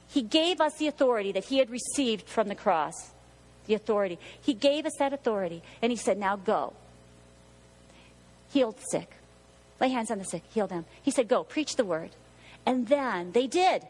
[0.08, 3.12] He gave us the authority that he had received from the cross.
[3.68, 4.20] The authority.
[4.42, 6.74] He gave us that authority and he said, Now go.
[8.52, 9.12] Heal the sick.
[9.80, 10.44] Lay hands on the sick.
[10.54, 10.86] Heal them.
[11.02, 12.12] He said, Go, preach the word.
[12.66, 13.84] And then they did.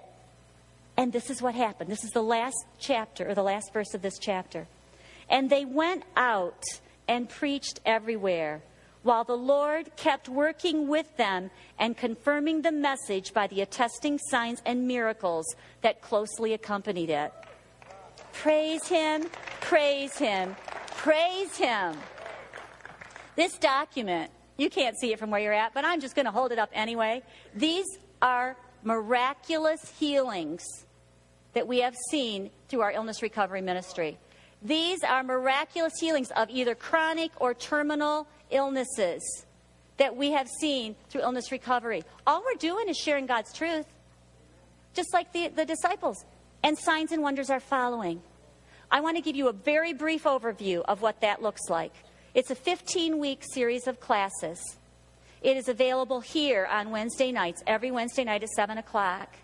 [0.98, 1.90] And this is what happened.
[1.90, 4.68] This is the last chapter, or the last verse of this chapter.
[5.30, 6.64] And they went out
[7.08, 8.62] and preached everywhere
[9.04, 11.50] while the Lord kept working with them
[11.80, 15.46] and confirming the message by the attesting signs and miracles
[15.82, 17.34] that closely accompanied it.
[18.34, 19.26] Praise Him,
[19.60, 20.56] praise Him,
[20.98, 21.96] praise Him.
[23.36, 26.32] This document, you can't see it from where you're at, but I'm just going to
[26.32, 27.24] hold it up anyway.
[27.56, 27.88] These
[28.22, 30.64] are miraculous healings
[31.54, 34.18] that we have seen through our illness recovery ministry.
[34.62, 39.46] These are miraculous healings of either chronic or terminal illnesses
[39.98, 42.04] that we have seen through illness recovery.
[42.26, 43.86] All we're doing is sharing God's truth,
[44.94, 46.26] just like the, the disciples.
[46.64, 48.22] And signs and wonders are following.
[48.90, 51.94] I want to give you a very brief overview of what that looks like.
[52.34, 54.60] It's a 15 week series of classes.
[55.42, 59.36] It is available here on Wednesday nights, every Wednesday night at 7 o'clock.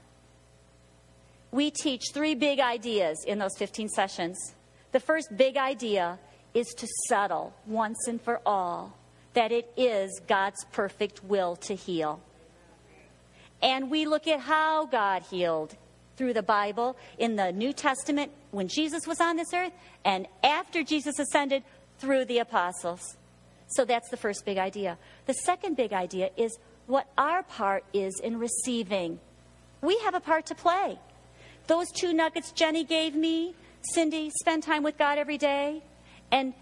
[1.52, 4.56] We teach three big ideas in those 15 sessions.
[4.92, 6.20] The first big idea
[6.54, 8.97] is to settle once and for all
[9.38, 12.20] that it is God's perfect will to heal.
[13.62, 15.76] And we look at how God healed
[16.16, 19.74] through the Bible in the New Testament when Jesus was on this earth
[20.04, 21.62] and after Jesus ascended
[22.00, 23.16] through the apostles.
[23.68, 24.98] So that's the first big idea.
[25.28, 26.58] The second big idea is
[26.88, 29.20] what our part is in receiving.
[29.84, 30.98] We have a part to play.
[31.68, 33.54] Those two nuggets Jenny gave me,
[33.94, 35.84] Cindy, spend time with God every day
[36.32, 36.56] and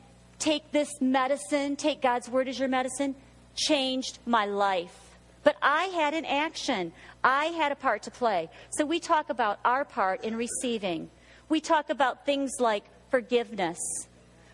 [0.45, 3.15] take this medicine, take God's word as your medicine,
[3.55, 4.95] changed my life.
[5.43, 6.93] But I had an action.
[7.23, 8.49] I had a part to play.
[8.69, 11.09] So we talk about our part in receiving.
[11.49, 13.79] We talk about things like forgiveness.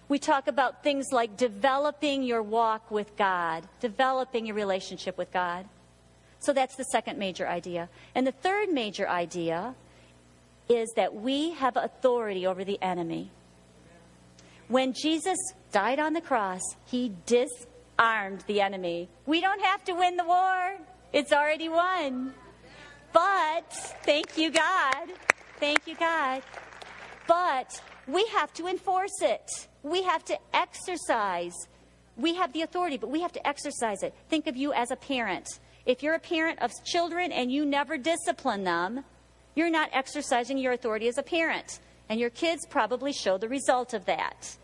[0.07, 5.65] We talk about things like developing your walk with God, developing your relationship with God.
[6.39, 7.89] So that's the second major idea.
[8.15, 9.75] And the third major idea
[10.69, 13.29] is that we have authority over the enemy.
[14.67, 15.37] When Jesus
[15.71, 19.09] died on the cross, he disarmed the enemy.
[19.25, 20.77] We don't have to win the war,
[21.13, 22.33] it's already won.
[23.13, 23.71] But,
[24.03, 25.09] thank you, God.
[25.59, 26.41] Thank you, God.
[27.27, 29.67] But we have to enforce it.
[29.83, 31.53] We have to exercise.
[32.17, 34.13] We have the authority, but we have to exercise it.
[34.29, 35.47] Think of you as a parent.
[35.85, 39.03] If you're a parent of children and you never discipline them,
[39.55, 41.79] you're not exercising your authority as a parent.
[42.09, 44.55] And your kids probably show the result of that.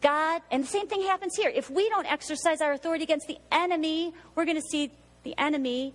[0.00, 1.50] God, and the same thing happens here.
[1.52, 4.92] If we don't exercise our authority against the enemy, we're going to see
[5.24, 5.92] the enemy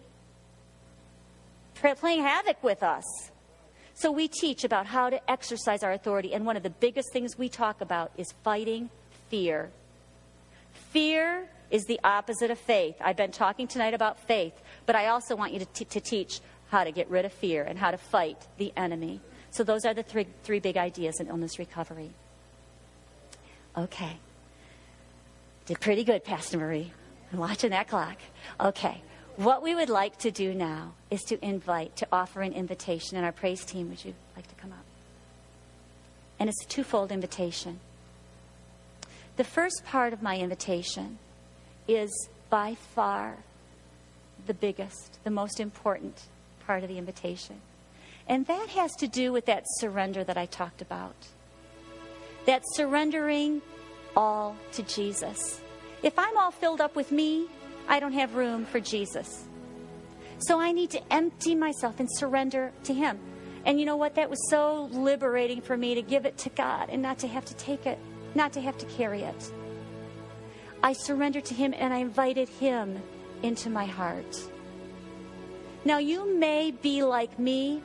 [2.00, 3.04] playing havoc with us.
[3.94, 7.38] So we teach about how to exercise our authority, and one of the biggest things
[7.38, 8.90] we talk about is fighting
[9.30, 9.70] fear.
[10.92, 12.96] Fear is the opposite of faith.
[13.02, 14.54] I've been talking tonight about faith,
[14.86, 16.40] but I also want you to, t- to teach
[16.70, 19.22] how to get rid of fear and how to fight the enemy.
[19.52, 22.12] So those are the three, three big ideas in illness recovery.
[23.78, 24.18] Okay.
[25.66, 26.92] Did pretty good, Pastor Marie.
[27.32, 28.18] I'm watching that clock.
[28.60, 29.02] Okay.
[29.36, 33.26] What we would like to do now is to invite, to offer an invitation, and
[33.26, 34.86] our praise team, would you like to come up?
[36.40, 37.80] And it's a twofold invitation.
[39.38, 41.18] The first part of my invitation
[41.88, 43.38] is by far
[44.46, 46.28] the biggest, the most important
[46.68, 47.62] part of the invitation.
[48.28, 51.16] And that has to do with that surrender that I talked about.
[52.46, 53.62] That surrendering
[54.16, 55.62] all to Jesus.
[56.02, 57.48] If I'm all filled up with me,
[57.88, 59.46] I don't have room for Jesus.
[60.40, 63.20] So I need to empty myself and surrender to Him.
[63.66, 64.16] And you know what?
[64.16, 67.46] That was so liberating for me to give it to God and not to have
[67.46, 67.98] to take it,
[68.36, 69.52] not to have to carry it.
[70.82, 73.02] I surrendered to Him and I invited Him
[73.42, 74.38] into my heart.
[75.86, 77.82] Now, you may be like me.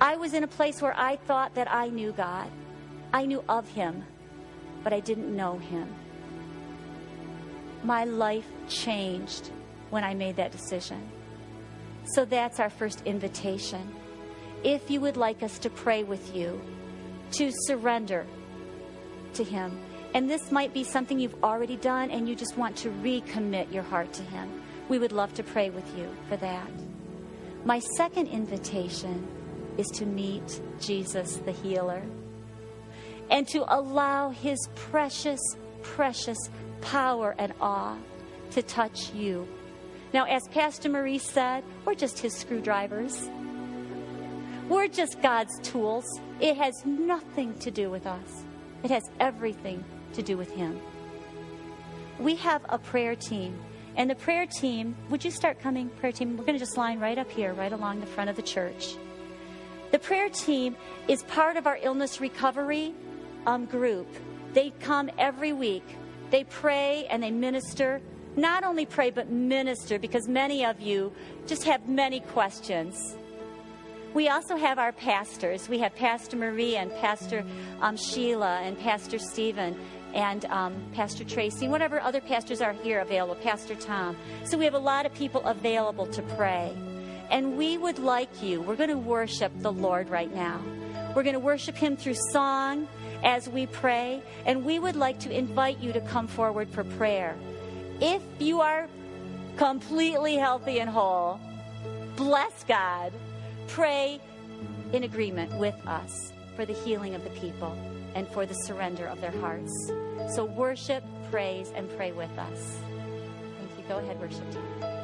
[0.00, 2.50] I was in a place where I thought that I knew God,
[3.16, 4.04] I knew of Him,
[4.84, 5.88] but I didn't know Him
[7.86, 9.50] my life changed
[9.90, 11.00] when I made that decision.
[12.14, 13.94] So that's our first invitation.
[14.64, 16.60] If you would like us to pray with you,
[17.32, 18.26] to surrender
[19.34, 19.80] to Him,
[20.14, 23.82] and this might be something you've already done and you just want to recommit your
[23.84, 26.70] heart to Him, we would love to pray with you for that.
[27.64, 29.26] My second invitation
[29.78, 32.02] is to meet Jesus the healer
[33.30, 35.40] and to allow His precious,
[35.82, 36.38] precious
[36.80, 37.96] power and awe
[38.52, 39.46] to touch you.
[40.12, 43.28] Now, as Pastor Marie said, we're just his screwdrivers.
[44.68, 46.04] We're just God's tools.
[46.40, 48.44] It has nothing to do with us,
[48.82, 50.80] it has everything to do with him.
[52.18, 53.58] We have a prayer team.
[53.96, 56.36] And the prayer team, would you start coming, prayer team?
[56.36, 58.94] We're going to just line right up here, right along the front of the church.
[59.90, 60.76] The prayer team
[61.08, 62.94] is part of our illness recovery
[63.46, 64.08] um, group.
[64.52, 65.84] They come every week
[66.30, 68.00] they pray and they minister.
[68.36, 71.12] Not only pray, but minister because many of you
[71.46, 73.16] just have many questions.
[74.12, 75.68] We also have our pastors.
[75.68, 77.44] We have Pastor Marie and Pastor
[77.80, 79.78] um, Sheila and Pastor Stephen
[80.14, 84.16] and um, Pastor Tracy, whatever other pastors are here available, Pastor Tom.
[84.44, 86.74] So we have a lot of people available to pray.
[87.30, 90.62] And we would like you, we're going to worship the Lord right now.
[91.14, 92.88] We're going to worship Him through song
[93.24, 97.36] as we pray, and we would like to invite you to come forward for prayer.
[98.00, 98.88] If you are
[99.56, 101.40] completely healthy and whole,
[102.16, 103.12] bless God.
[103.68, 104.20] Pray
[104.92, 107.76] in agreement with us for the healing of the people
[108.14, 109.72] and for the surrender of their hearts.
[110.34, 112.78] So worship, praise, and pray with us.
[113.58, 113.84] Thank you.
[113.88, 114.95] Go ahead, worship team.